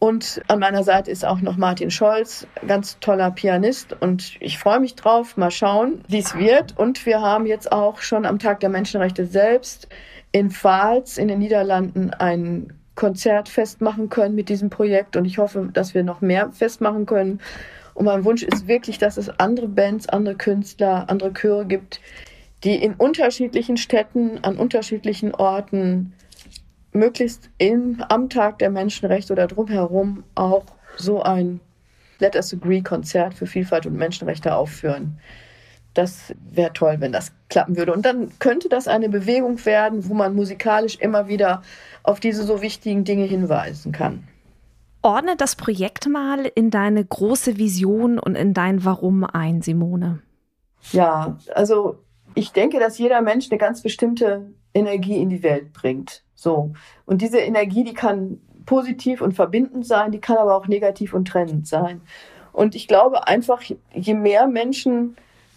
Und 0.02 0.42
an 0.48 0.58
meiner 0.58 0.82
Seite 0.82 1.12
ist 1.12 1.24
auch 1.24 1.40
noch 1.40 1.56
Martin 1.56 1.92
Scholz, 1.92 2.48
ganz 2.66 2.98
toller 2.98 3.30
Pianist. 3.30 3.94
Und 4.00 4.34
ich 4.40 4.58
freue 4.58 4.80
mich 4.80 4.96
drauf. 4.96 5.36
Mal 5.36 5.52
schauen, 5.52 6.02
wie 6.08 6.18
es 6.18 6.36
wird. 6.36 6.76
Und 6.76 7.06
wir 7.06 7.20
haben 7.20 7.46
jetzt 7.46 7.70
auch 7.70 8.00
schon 8.00 8.26
am 8.26 8.40
Tag 8.40 8.58
der 8.58 8.68
Menschenrechte 8.68 9.26
selbst 9.26 9.86
in 10.32 10.50
Pfalz 10.50 11.18
in 11.18 11.28
den 11.28 11.38
Niederlanden 11.38 12.10
ein 12.10 12.72
Konzert 12.96 13.48
festmachen 13.48 14.08
können 14.08 14.34
mit 14.34 14.48
diesem 14.48 14.70
Projekt. 14.70 15.16
Und 15.16 15.24
ich 15.24 15.38
hoffe, 15.38 15.70
dass 15.72 15.94
wir 15.94 16.02
noch 16.02 16.20
mehr 16.20 16.50
festmachen 16.50 17.06
können. 17.06 17.40
Und 18.02 18.06
mein 18.06 18.24
Wunsch 18.24 18.42
ist 18.42 18.66
wirklich, 18.66 18.98
dass 18.98 19.16
es 19.16 19.28
andere 19.38 19.68
Bands, 19.68 20.08
andere 20.08 20.34
Künstler, 20.34 21.04
andere 21.08 21.32
Chöre 21.32 21.64
gibt, 21.64 22.00
die 22.64 22.74
in 22.74 22.94
unterschiedlichen 22.94 23.76
Städten, 23.76 24.42
an 24.42 24.56
unterschiedlichen 24.56 25.32
Orten, 25.32 26.12
möglichst 26.90 27.48
im, 27.58 28.02
am 28.08 28.28
Tag 28.28 28.58
der 28.58 28.70
Menschenrechte 28.70 29.32
oder 29.32 29.46
drumherum 29.46 30.24
auch 30.34 30.64
so 30.96 31.22
ein 31.22 31.60
Let 32.18 32.34
Us 32.34 32.52
Agree 32.52 32.82
Konzert 32.82 33.34
für 33.34 33.46
Vielfalt 33.46 33.86
und 33.86 33.94
Menschenrechte 33.94 34.52
aufführen. 34.52 35.20
Das 35.94 36.34
wäre 36.50 36.72
toll, 36.72 36.96
wenn 36.98 37.12
das 37.12 37.30
klappen 37.50 37.76
würde. 37.76 37.92
Und 37.92 38.04
dann 38.04 38.36
könnte 38.40 38.68
das 38.68 38.88
eine 38.88 39.10
Bewegung 39.10 39.64
werden, 39.64 40.08
wo 40.08 40.14
man 40.14 40.34
musikalisch 40.34 40.96
immer 40.96 41.28
wieder 41.28 41.62
auf 42.02 42.18
diese 42.18 42.42
so 42.42 42.62
wichtigen 42.62 43.04
Dinge 43.04 43.26
hinweisen 43.26 43.92
kann. 43.92 44.26
Ordne 45.02 45.36
das 45.36 45.56
Projekt 45.56 46.08
mal 46.08 46.50
in 46.54 46.70
deine 46.70 47.04
große 47.04 47.58
Vision 47.58 48.20
und 48.20 48.36
in 48.36 48.54
dein 48.54 48.84
Warum 48.84 49.24
ein, 49.24 49.60
Simone. 49.60 50.20
Ja, 50.92 51.38
also 51.54 51.98
ich 52.34 52.52
denke, 52.52 52.78
dass 52.78 52.98
jeder 52.98 53.20
Mensch 53.20 53.50
eine 53.50 53.58
ganz 53.58 53.82
bestimmte 53.82 54.52
Energie 54.72 55.20
in 55.20 55.28
die 55.28 55.42
Welt 55.42 55.72
bringt. 55.72 56.22
So. 56.36 56.72
Und 57.04 57.20
diese 57.20 57.38
Energie, 57.38 57.82
die 57.82 57.94
kann 57.94 58.40
positiv 58.64 59.20
und 59.20 59.32
verbindend 59.32 59.86
sein, 59.86 60.12
die 60.12 60.20
kann 60.20 60.36
aber 60.36 60.56
auch 60.56 60.68
negativ 60.68 61.14
und 61.14 61.26
trennend 61.26 61.66
sein. 61.66 62.00
Und 62.52 62.76
ich 62.76 62.86
glaube 62.86 63.26
einfach, 63.26 63.60
je 63.92 64.14
mehr 64.14 64.46
Menschen 64.46 65.16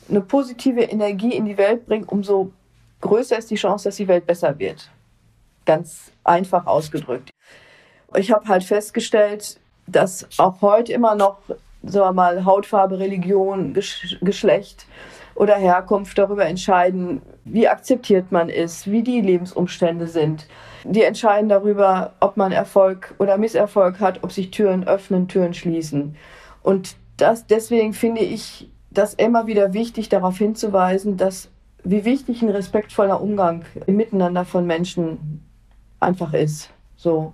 eine 0.09 0.21
positive 0.21 0.81
Energie 0.81 1.35
in 1.35 1.45
die 1.45 1.57
Welt 1.57 1.85
bringen, 1.85 2.05
umso 2.05 2.51
größer 3.01 3.37
ist 3.37 3.51
die 3.51 3.55
Chance, 3.55 3.89
dass 3.89 3.97
die 3.97 4.07
Welt 4.07 4.25
besser 4.25 4.57
wird. 4.57 4.89
Ganz 5.65 6.11
einfach 6.23 6.65
ausgedrückt 6.65 7.34
ich 8.17 8.31
habe 8.31 8.47
halt 8.47 8.63
festgestellt, 8.63 9.59
dass 9.87 10.27
auch 10.37 10.61
heute 10.61 10.93
immer 10.93 11.15
noch, 11.15 11.37
sagen 11.83 12.07
wir 12.07 12.13
mal, 12.13 12.45
Hautfarbe, 12.45 12.99
Religion, 12.99 13.73
Gesch 13.73 14.17
Geschlecht 14.21 14.85
oder 15.35 15.55
Herkunft 15.55 16.17
darüber 16.17 16.45
entscheiden, 16.45 17.21
wie 17.43 17.67
akzeptiert 17.67 18.31
man 18.31 18.49
ist, 18.49 18.89
wie 18.89 19.03
die 19.03 19.21
Lebensumstände 19.21 20.07
sind. 20.07 20.47
Die 20.85 21.03
entscheiden 21.03 21.49
darüber, 21.49 22.13
ob 22.19 22.37
man 22.37 22.51
Erfolg 22.51 23.13
oder 23.19 23.37
Misserfolg 23.37 23.99
hat, 23.99 24.23
ob 24.23 24.31
sich 24.31 24.51
Türen 24.51 24.87
öffnen, 24.87 25.27
Türen 25.27 25.53
schließen. 25.53 26.15
Und 26.63 26.95
das, 27.17 27.47
deswegen 27.47 27.93
finde 27.93 28.21
ich 28.21 28.69
das 28.91 29.13
immer 29.13 29.45
wieder 29.45 29.73
wichtig, 29.73 30.09
darauf 30.09 30.37
hinzuweisen, 30.37 31.17
dass 31.17 31.49
wie 31.83 32.05
wichtig 32.05 32.41
ein 32.41 32.49
respektvoller 32.49 33.21
Umgang 33.21 33.65
im 33.85 33.97
Miteinander 33.97 34.45
von 34.45 34.65
Menschen 34.65 35.43
einfach 35.99 36.33
ist. 36.33 36.69
So. 36.95 37.33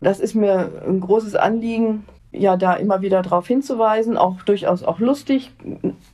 Das 0.00 0.20
ist 0.20 0.34
mir 0.34 0.70
ein 0.86 1.00
großes 1.00 1.34
Anliegen, 1.34 2.04
ja, 2.30 2.56
da 2.56 2.74
immer 2.74 3.00
wieder 3.00 3.22
darauf 3.22 3.46
hinzuweisen, 3.46 4.16
auch 4.16 4.42
durchaus 4.42 4.82
auch 4.82 4.98
lustig. 4.98 5.52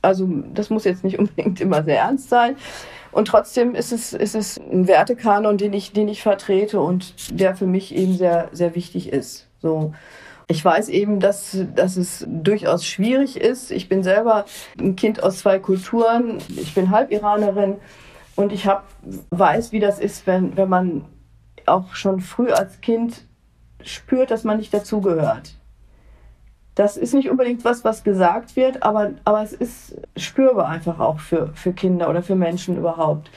Also 0.01 0.27
das 0.53 0.69
muss 0.69 0.85
jetzt 0.85 1.03
nicht 1.03 1.19
unbedingt 1.19 1.61
immer 1.61 1.83
sehr 1.83 1.99
ernst 1.99 2.29
sein. 2.29 2.55
Und 3.11 3.29
trotzdem 3.29 3.75
ist 3.75 3.93
es, 3.93 4.11
ist 4.13 4.35
es 4.35 4.57
ein 4.57 4.87
Wertekanon, 4.87 5.57
den 5.57 5.73
ich, 5.73 5.93
den 5.93 6.09
ich 6.09 6.21
vertrete 6.21 6.81
und 6.81 7.39
der 7.39 7.55
für 7.55 7.65
mich 7.65 7.95
eben 7.95 8.17
sehr, 8.17 8.49
sehr 8.51 8.75
wichtig 8.75 9.13
ist. 9.13 9.47
So. 9.61 9.93
Ich 10.47 10.63
weiß 10.63 10.89
eben, 10.89 11.19
dass, 11.19 11.57
dass 11.75 11.97
es 11.97 12.25
durchaus 12.27 12.85
schwierig 12.85 13.39
ist. 13.39 13.71
Ich 13.71 13.89
bin 13.89 14.03
selber 14.03 14.45
ein 14.77 14.95
Kind 14.95 15.23
aus 15.23 15.39
zwei 15.39 15.59
Kulturen. 15.59 16.39
Ich 16.49 16.75
bin 16.75 16.91
Halb-Iranerin 16.91 17.77
und 18.35 18.51
ich 18.51 18.67
hab, 18.67 18.83
weiß, 19.31 19.71
wie 19.71 19.79
das 19.79 19.99
ist, 19.99 20.27
wenn, 20.27 20.55
wenn 20.57 20.69
man 20.69 21.05
auch 21.65 21.95
schon 21.95 22.19
früh 22.19 22.51
als 22.51 22.81
Kind 22.81 23.23
spürt, 23.85 24.31
dass 24.31 24.43
man 24.43 24.57
nicht 24.57 24.73
dazugehört. 24.73 25.55
Das 26.75 26.97
ist 26.97 27.13
nicht 27.13 27.29
unbedingt 27.29 27.63
was, 27.63 27.85
was 27.85 28.03
gesagt 28.03 28.55
wird, 28.57 28.83
aber, 28.83 29.11
aber 29.23 29.41
es 29.41 29.53
ist 29.53 29.95
spürbar 30.17 30.67
einfach 30.67 30.99
auch 30.99 31.19
für, 31.19 31.47
für 31.53 31.71
Kinder 31.71 32.09
oder 32.09 32.21
für 32.21 32.35
Menschen 32.35 32.77
überhaupt. 32.77 33.31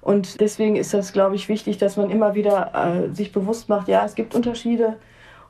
Und 0.00 0.40
deswegen 0.40 0.76
ist 0.76 0.94
das, 0.94 1.12
glaube 1.12 1.34
ich, 1.34 1.50
wichtig, 1.50 1.76
dass 1.76 1.98
man 1.98 2.08
immer 2.08 2.34
wieder 2.34 2.72
äh, 2.74 3.14
sich 3.14 3.32
bewusst 3.32 3.68
macht, 3.68 3.88
ja, 3.88 4.04
es 4.06 4.14
gibt 4.14 4.34
Unterschiede 4.34 4.96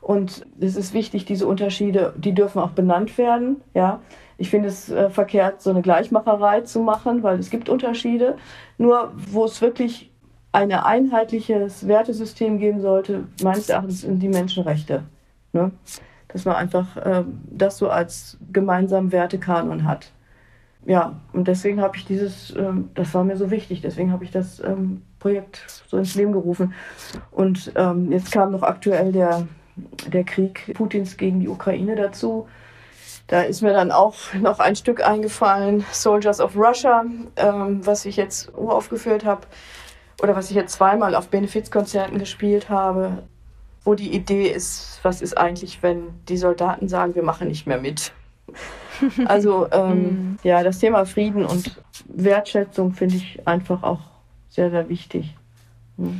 und 0.01 0.45
es 0.59 0.75
ist 0.75 0.93
wichtig, 0.93 1.23
diese 1.25 1.47
Unterschiede, 1.47 2.13
die 2.17 2.33
dürfen 2.33 2.59
auch 2.59 2.71
benannt 2.71 3.17
werden, 3.17 3.61
ja. 3.73 4.01
Ich 4.39 4.49
finde 4.49 4.69
es 4.69 4.89
äh, 4.89 5.09
verkehrt, 5.09 5.61
so 5.61 5.69
eine 5.69 5.81
Gleichmacherei 5.81 6.61
zu 6.61 6.79
machen, 6.79 7.23
weil 7.23 7.39
es 7.39 7.49
gibt 7.49 7.67
Unterschiede. 7.67 8.37
Nur 8.77 9.11
wo 9.13 9.43
es 9.43 9.61
wirklich 9.61 10.08
ein 10.51 10.71
einheitliches 10.71 11.87
Wertesystem 11.87 12.57
geben 12.57 12.81
sollte, 12.81 13.25
meines 13.43 13.69
Erachtens 13.69 14.01
sind 14.01 14.19
die 14.19 14.29
Menschenrechte. 14.29 15.03
Ne? 15.53 15.71
Dass 16.27 16.45
man 16.45 16.55
einfach 16.55 16.97
äh, 16.97 17.23
das 17.49 17.77
so 17.77 17.89
als 17.89 18.37
gemeinsamen 18.51 19.11
Wertekanon 19.11 19.85
hat. 19.85 20.11
Ja, 20.85 21.19
und 21.33 21.47
deswegen 21.47 21.81
habe 21.81 21.97
ich 21.97 22.05
dieses, 22.05 22.51
äh, 22.51 22.71
das 22.95 23.13
war 23.13 23.23
mir 23.23 23.37
so 23.37 23.51
wichtig, 23.51 23.81
deswegen 23.81 24.11
habe 24.11 24.23
ich 24.23 24.31
das 24.31 24.59
ähm, 24.63 25.03
Projekt 25.19 25.63
so 25.87 25.97
ins 25.97 26.15
Leben 26.15 26.31
gerufen. 26.31 26.73
Und 27.31 27.71
ähm, 27.75 28.11
jetzt 28.11 28.31
kam 28.31 28.51
noch 28.51 28.63
aktuell 28.63 29.11
der, 29.11 29.47
der 30.07 30.23
Krieg 30.23 30.73
Putins 30.73 31.17
gegen 31.17 31.41
die 31.41 31.49
Ukraine 31.49 31.95
dazu. 31.95 32.47
Da 33.27 33.41
ist 33.41 33.61
mir 33.61 33.73
dann 33.73 33.91
auch 33.91 34.15
noch 34.33 34.59
ein 34.59 34.75
Stück 34.75 35.05
eingefallen, 35.05 35.85
Soldiers 35.91 36.39
of 36.39 36.55
Russia, 36.55 37.05
ähm, 37.35 37.85
was 37.85 38.05
ich 38.05 38.15
jetzt 38.15 38.51
uraufgeführt 38.57 39.25
habe 39.25 39.41
oder 40.21 40.35
was 40.35 40.49
ich 40.49 40.55
jetzt 40.55 40.73
zweimal 40.73 41.15
auf 41.15 41.29
Benefizkonzerten 41.29 42.19
gespielt 42.19 42.69
habe, 42.69 43.23
wo 43.83 43.95
die 43.95 44.13
Idee 44.13 44.47
ist, 44.47 44.99
was 45.03 45.21
ist 45.21 45.37
eigentlich, 45.37 45.81
wenn 45.81 46.09
die 46.27 46.37
Soldaten 46.37 46.87
sagen, 46.87 47.15
wir 47.15 47.23
machen 47.23 47.47
nicht 47.47 47.67
mehr 47.67 47.79
mit. 47.79 48.11
Also 49.27 49.71
ähm, 49.71 50.01
mhm. 50.01 50.39
ja, 50.43 50.61
das 50.61 50.79
Thema 50.79 51.05
Frieden 51.05 51.45
und 51.45 51.81
Wertschätzung 52.09 52.91
finde 52.91 53.15
ich 53.15 53.47
einfach 53.47 53.81
auch 53.81 54.01
sehr, 54.49 54.71
sehr 54.71 54.89
wichtig. 54.89 55.37
Mhm. 55.95 56.19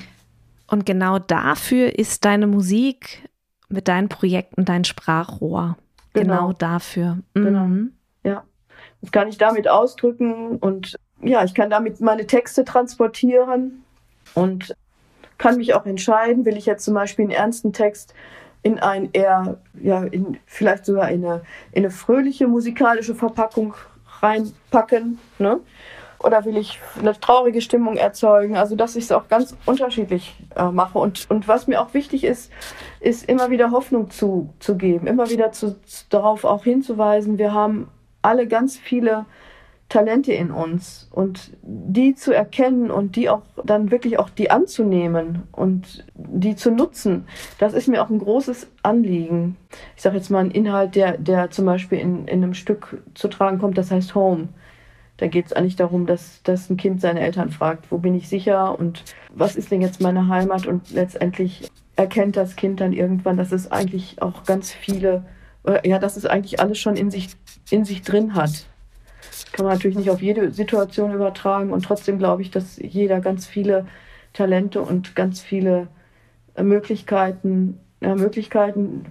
Und 0.66 0.86
genau 0.86 1.20
dafür 1.20 2.00
ist 2.00 2.24
deine 2.24 2.48
Musik 2.48 3.28
mit 3.68 3.90
deinen 3.90 4.08
Projekten 4.08 4.64
dein 4.64 4.86
Sprachrohr. 4.86 5.76
Genau, 6.14 6.36
genau 6.36 6.54
dafür. 6.54 7.18
Genau. 7.34 7.66
Mhm. 7.66 7.92
Ja. 8.24 8.46
Das 9.02 9.12
kann 9.12 9.28
ich 9.28 9.38
damit 9.38 9.68
ausdrücken 9.68 10.56
und 10.56 10.98
ja, 11.22 11.44
ich 11.44 11.54
kann 11.54 11.70
damit 11.70 12.00
meine 12.00 12.28
Texte 12.28 12.64
transportieren 12.64 13.84
und 14.40 14.76
kann 15.38 15.58
mich 15.58 15.74
auch 15.74 15.86
entscheiden, 15.86 16.46
will 16.46 16.58
ich 16.58 16.66
jetzt 16.66 16.86
zum 16.86 16.94
Beispiel 16.94 17.26
einen 17.26 17.32
ernsten 17.32 17.74
Text 17.74 18.14
in 18.62 18.78
ein 18.80 19.10
eher, 19.14 19.58
ja, 19.82 20.04
in, 20.04 20.38
vielleicht 20.46 20.86
sogar 20.86 21.10
in 21.10 21.26
eine, 21.26 21.42
in 21.72 21.84
eine 21.84 21.92
fröhliche 21.92 22.48
musikalische 22.48 23.16
Verpackung 23.16 23.74
reinpacken, 24.22 25.20
ne? 25.40 25.60
Oder 26.22 26.44
will 26.44 26.58
ich 26.58 26.82
eine 27.00 27.18
traurige 27.18 27.62
Stimmung 27.62 27.96
erzeugen? 27.96 28.58
Also, 28.58 28.76
dass 28.76 28.98
ich 28.98 29.06
es 29.06 29.12
auch 29.14 29.30
ganz 29.30 29.56
unterschiedlich 29.66 30.36
äh, 30.58 30.66
mache. 30.66 31.00
Und, 31.00 31.30
und 31.30 31.48
was 31.48 31.68
mir 31.68 31.82
auch 31.82 31.94
wichtig 31.94 32.26
ist, 32.26 32.52
ist 33.00 33.24
immer 33.30 33.50
wieder 33.50 33.72
Hoffnung 33.72 34.10
zu, 34.10 34.50
zu 34.60 34.76
geben, 34.76 35.08
immer 35.08 35.30
wieder 35.30 35.54
zu, 35.54 35.78
darauf 36.10 36.44
auch 36.44 36.66
hinzuweisen, 36.66 37.38
wir 37.38 37.54
haben 37.54 37.88
alle 38.22 38.48
ganz 38.48 38.76
viele 38.76 39.26
Talente 39.90 40.32
in 40.32 40.52
uns 40.52 41.08
und 41.12 41.52
die 41.64 42.14
zu 42.14 42.32
erkennen 42.32 42.92
und 42.92 43.16
die 43.16 43.28
auch 43.28 43.42
dann 43.64 43.90
wirklich 43.90 44.20
auch 44.20 44.30
die 44.30 44.52
anzunehmen 44.52 45.44
und 45.52 46.06
die 46.14 46.56
zu 46.56 46.72
nutzen, 46.72 47.26
das 47.58 47.74
ist 47.74 47.88
mir 47.88 48.04
auch 48.04 48.12
ein 48.12 48.20
großes 48.20 48.68
Anliegen. 48.84 49.58
Ich 49.96 50.04
sage 50.04 50.18
jetzt 50.18 50.30
mal 50.30 50.40
einen 50.40 50.52
Inhalt, 50.52 50.96
der, 50.96 51.18
der 51.18 51.50
zum 51.50 51.66
Beispiel 51.66 51.98
in, 51.98 52.28
in 52.28 52.44
einem 52.44 52.54
Stück 52.54 53.02
zu 53.16 53.28
tragen 53.28 53.58
kommt, 53.58 53.80
das 53.80 53.90
heißt 53.90 54.14
Home. 54.14 54.50
Da 55.18 55.28
geht 55.28 55.48
es 55.48 55.54
eigentlich 55.54 55.76
darum, 55.76 56.06
dass, 56.06 56.42
dass 56.44 56.70
ein 56.70 56.78
Kind 56.78 57.02
seine 57.02 57.20
Eltern 57.22 57.50
fragt, 57.50 57.92
wo 57.92 57.98
bin 57.98 58.14
ich 58.14 58.30
sicher 58.30 58.78
und 58.78 59.04
was 59.34 59.56
ist 59.56 59.72
denn 59.72 59.82
jetzt 59.82 60.02
meine 60.02 60.28
Heimat 60.28 60.68
und 60.68 60.92
letztendlich 60.92 61.70
erkennt 61.96 62.38
das 62.38 62.56
Kind 62.56 62.80
dann 62.80 62.94
irgendwann, 62.94 63.38
dass 63.38 63.52
es 63.52 63.72
eigentlich 63.72 64.22
auch 64.22 64.44
ganz 64.46 64.72
viele, 64.72 65.26
ja, 65.84 65.98
dass 65.98 66.16
es 66.16 66.28
eigentlich 66.28 66.62
alles 66.62 66.78
schon 66.78 66.96
in 66.96 67.10
sich, 67.10 67.30
in 67.72 67.84
sich 67.84 68.04
drin 68.04 68.36
hat 68.36 68.69
kann 69.52 69.66
man 69.66 69.76
natürlich 69.76 69.98
nicht 69.98 70.10
auf 70.10 70.22
jede 70.22 70.52
Situation 70.52 71.14
übertragen 71.14 71.72
und 71.72 71.84
trotzdem 71.84 72.18
glaube 72.18 72.42
ich, 72.42 72.52
dass 72.52 72.78
jeder 72.78 73.20
ganz 73.20 73.46
viele 73.48 73.86
Talente 74.34 74.82
und 74.82 75.16
ganz 75.16 75.42
viele 75.42 75.88
äh, 76.56 76.64
Möglichkeiten, 76.64 77.80
ja, 78.02 78.16
Möglichkeiten 78.16 79.06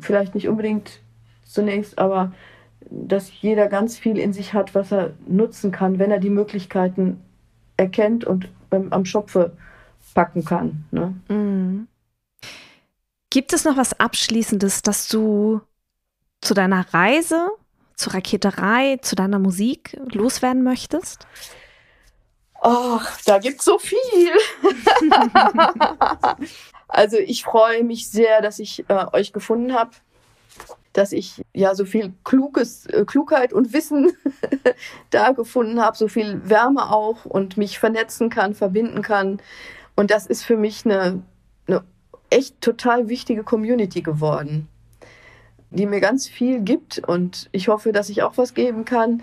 vielleicht 0.00 0.34
nicht 0.34 0.48
unbedingt 0.48 1.00
zunächst, 1.44 1.98
aber 1.98 2.32
dass 2.90 3.40
jeder 3.40 3.68
ganz 3.68 3.98
viel 3.98 4.18
in 4.18 4.32
sich 4.32 4.54
hat, 4.54 4.74
was 4.74 4.92
er 4.92 5.12
nutzen 5.26 5.70
kann, 5.70 5.98
wenn 5.98 6.10
er 6.10 6.18
die 6.18 6.30
Möglichkeiten 6.30 7.20
erkennt 7.76 8.24
und 8.24 8.48
beim, 8.70 8.92
am 8.92 9.04
Schopfe 9.04 9.56
packen 10.14 10.44
kann. 10.44 10.84
Ne? 10.90 11.14
Mhm. 11.28 11.88
Gibt 13.30 13.52
es 13.52 13.64
noch 13.64 13.76
was 13.76 13.98
Abschließendes, 13.98 14.82
das 14.82 15.08
du 15.08 15.60
zu 16.42 16.54
deiner 16.54 16.92
Reise 16.92 17.48
zur 18.02 18.14
Raketerei, 18.14 18.98
zu 19.00 19.14
deiner 19.14 19.38
Musik 19.38 19.96
loswerden 20.12 20.62
möchtest? 20.62 21.26
Ach, 22.60 23.20
da 23.24 23.38
gibt 23.38 23.60
es 23.60 23.64
so 23.64 23.78
viel. 23.78 24.30
also 26.88 27.16
ich 27.16 27.44
freue 27.44 27.84
mich 27.84 28.10
sehr, 28.10 28.40
dass 28.42 28.58
ich 28.58 28.88
äh, 28.88 29.06
euch 29.12 29.32
gefunden 29.32 29.74
habe, 29.74 29.90
dass 30.92 31.12
ich 31.12 31.44
ja 31.52 31.74
so 31.74 31.84
viel 31.84 32.12
Kluges, 32.24 32.86
äh, 32.86 33.04
Klugheit 33.04 33.52
und 33.52 33.72
Wissen 33.72 34.12
da 35.10 35.32
gefunden 35.32 35.80
habe, 35.80 35.96
so 35.96 36.08
viel 36.08 36.48
Wärme 36.48 36.92
auch 36.92 37.24
und 37.24 37.56
mich 37.56 37.78
vernetzen 37.78 38.30
kann, 38.30 38.54
verbinden 38.54 39.02
kann. 39.02 39.40
Und 39.96 40.10
das 40.10 40.26
ist 40.26 40.44
für 40.44 40.56
mich 40.56 40.84
eine, 40.84 41.22
eine 41.66 41.84
echt 42.30 42.60
total 42.60 43.08
wichtige 43.08 43.44
Community 43.44 44.02
geworden 44.02 44.68
die 45.72 45.86
mir 45.86 46.00
ganz 46.00 46.28
viel 46.28 46.60
gibt 46.60 46.98
und 46.98 47.48
ich 47.52 47.68
hoffe, 47.68 47.92
dass 47.92 48.08
ich 48.08 48.22
auch 48.22 48.36
was 48.36 48.54
geben 48.54 48.84
kann. 48.84 49.22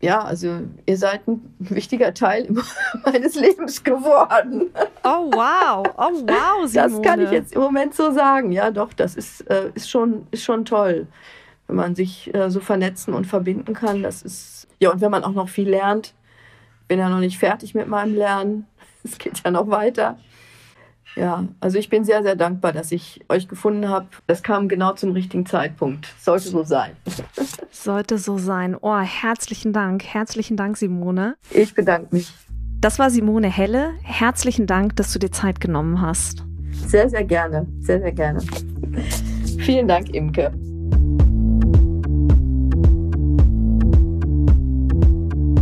Ja, 0.00 0.24
also 0.24 0.62
ihr 0.84 0.96
seid 0.96 1.28
ein 1.28 1.54
wichtiger 1.60 2.12
Teil 2.12 2.48
meines 3.04 3.36
Lebens 3.36 3.84
geworden. 3.84 4.70
Oh 5.04 5.30
wow, 5.32 5.86
oh 5.96 6.26
wow, 6.26 6.68
Simone. 6.68 6.90
Das 6.90 7.02
kann 7.02 7.20
ich 7.20 7.30
jetzt 7.30 7.54
im 7.54 7.60
Moment 7.60 7.94
so 7.94 8.10
sagen. 8.10 8.50
Ja, 8.50 8.72
doch, 8.72 8.92
das 8.92 9.14
ist, 9.14 9.48
äh, 9.48 9.70
ist, 9.74 9.88
schon, 9.88 10.26
ist 10.32 10.42
schon 10.42 10.64
toll, 10.64 11.06
wenn 11.68 11.76
man 11.76 11.94
sich 11.94 12.34
äh, 12.34 12.50
so 12.50 12.58
vernetzen 12.58 13.14
und 13.14 13.28
verbinden 13.28 13.74
kann. 13.74 14.02
Das 14.02 14.22
ist, 14.22 14.66
ja, 14.80 14.90
und 14.90 15.00
wenn 15.00 15.12
man 15.12 15.22
auch 15.22 15.32
noch 15.32 15.48
viel 15.48 15.68
lernt. 15.68 16.14
Bin 16.88 16.98
ja 16.98 17.08
noch 17.08 17.20
nicht 17.20 17.38
fertig 17.38 17.74
mit 17.74 17.86
meinem 17.88 18.14
Lernen. 18.14 18.66
Es 19.04 19.18
geht 19.18 19.42
ja 19.44 19.50
noch 19.50 19.68
weiter. 19.68 20.16
Ja, 21.16 21.44
also 21.60 21.78
ich 21.78 21.88
bin 21.90 22.04
sehr, 22.04 22.22
sehr 22.22 22.36
dankbar, 22.36 22.72
dass 22.72 22.90
ich 22.90 23.20
euch 23.28 23.48
gefunden 23.48 23.88
habe. 23.88 24.06
Das 24.26 24.42
kam 24.42 24.68
genau 24.68 24.92
zum 24.92 25.12
richtigen 25.12 25.44
Zeitpunkt. 25.44 26.08
Sollte 26.18 26.48
so 26.48 26.64
sein. 26.64 26.92
Sollte 27.70 28.18
so 28.18 28.38
sein. 28.38 28.76
Oh, 28.80 28.98
herzlichen 28.98 29.72
Dank. 29.72 30.04
Herzlichen 30.04 30.56
Dank, 30.56 30.76
Simone. 30.76 31.36
Ich 31.50 31.74
bedanke 31.74 32.14
mich. 32.14 32.32
Das 32.80 32.98
war 32.98 33.10
Simone 33.10 33.48
Helle. 33.48 33.92
Herzlichen 34.02 34.66
Dank, 34.66 34.96
dass 34.96 35.12
du 35.12 35.18
dir 35.18 35.30
Zeit 35.30 35.60
genommen 35.60 36.00
hast. 36.00 36.44
Sehr, 36.86 37.08
sehr 37.08 37.24
gerne. 37.24 37.66
Sehr, 37.80 38.00
sehr 38.00 38.12
gerne. 38.12 38.40
Vielen 39.58 39.86
Dank, 39.86 40.14
Imke. 40.14 40.52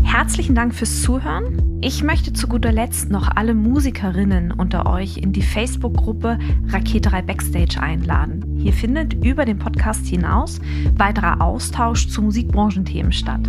Herzlichen 0.03 0.55
Dank 0.55 0.75
fürs 0.75 1.03
Zuhören. 1.03 1.70
Ich 1.83 2.03
möchte 2.03 2.35
zu 2.35 2.47
guter 2.47 2.73
Letzt 2.73 3.11
noch 3.11 3.31
alle 3.37 3.55
Musikerinnen 3.55 4.53
unter 4.53 4.85
euch 4.85 5.17
in 5.17 5.33
die 5.33 5.41
Facebook-Gruppe 5.41 6.39
Raketerei 6.69 7.23
Backstage 7.23 7.81
einladen. 7.81 8.50
Hier 8.63 8.75
findet 8.75 9.25
über 9.25 9.47
den 9.47 9.59
Podcast 9.59 10.07
hinaus 10.07 10.61
weiterer 10.97 11.41
Austausch 11.41 12.09
zu 12.09 12.21
Musikbranchenthemen 12.21 13.11
statt. 13.11 13.41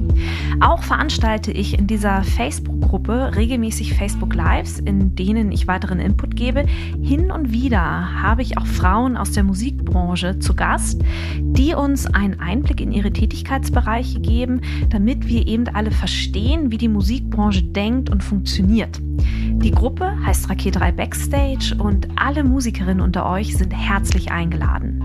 Auch 0.62 0.84
veranstalte 0.84 1.52
ich 1.52 1.78
in 1.78 1.86
dieser 1.86 2.24
Facebook-Gruppe 2.24 3.36
regelmäßig 3.36 3.94
Facebook 3.94 4.34
Lives, 4.34 4.80
in 4.80 5.14
denen 5.16 5.52
ich 5.52 5.68
weiteren 5.68 6.00
Input 6.00 6.38
gebe. 6.38 6.66
Hin 7.02 7.30
und 7.30 7.52
wieder 7.52 8.22
habe 8.22 8.42
ich 8.42 8.58
auch 8.58 8.66
Frauen 8.66 9.18
aus 9.18 9.32
der 9.32 9.44
Musikbranche 9.44 10.40
zu 10.40 10.56
Gast, 10.56 11.02
die 11.42 11.74
uns 11.74 12.06
einen 12.06 12.40
Einblick 12.40 12.80
in 12.80 12.94
ihre 12.94 13.12
Tätigkeitsbereiche 13.12 14.22
geben, 14.22 14.62
damit 14.90 15.28
wir 15.28 15.46
eben 15.46 15.68
alle 15.68 15.92
verstehen, 15.92 16.72
wie 16.72 16.78
die 16.78 16.88
Musikbranche 16.88 17.64
denkt 17.64 18.10
und 18.10 18.24
funktioniert. 18.24 19.02
Die 19.62 19.72
Gruppe 19.72 20.12
heißt 20.26 20.50
Raketerei 20.50 20.92
Backstage 20.92 21.76
und 21.78 22.08
alle 22.16 22.44
Musikerinnen 22.44 23.02
unter 23.02 23.30
euch 23.30 23.56
sind 23.56 23.72
herzlich 23.72 24.32
eingeladen. 24.32 25.01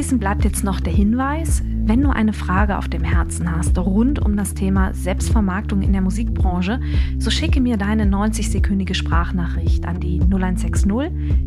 Abschließend 0.00 0.22
bleibt 0.22 0.44
jetzt 0.44 0.64
noch 0.64 0.80
der 0.80 0.94
Hinweis, 0.94 1.62
wenn 1.84 2.00
du 2.00 2.08
eine 2.08 2.32
Frage 2.32 2.78
auf 2.78 2.88
dem 2.88 3.04
Herzen 3.04 3.54
hast 3.54 3.76
rund 3.76 4.18
um 4.18 4.34
das 4.34 4.54
Thema 4.54 4.94
Selbstvermarktung 4.94 5.82
in 5.82 5.92
der 5.92 6.00
Musikbranche, 6.00 6.80
so 7.18 7.28
schicke 7.28 7.60
mir 7.60 7.76
deine 7.76 8.04
90-sekündige 8.04 8.94
Sprachnachricht 8.94 9.84
an 9.84 10.00
die 10.00 10.18
0160 10.20 10.90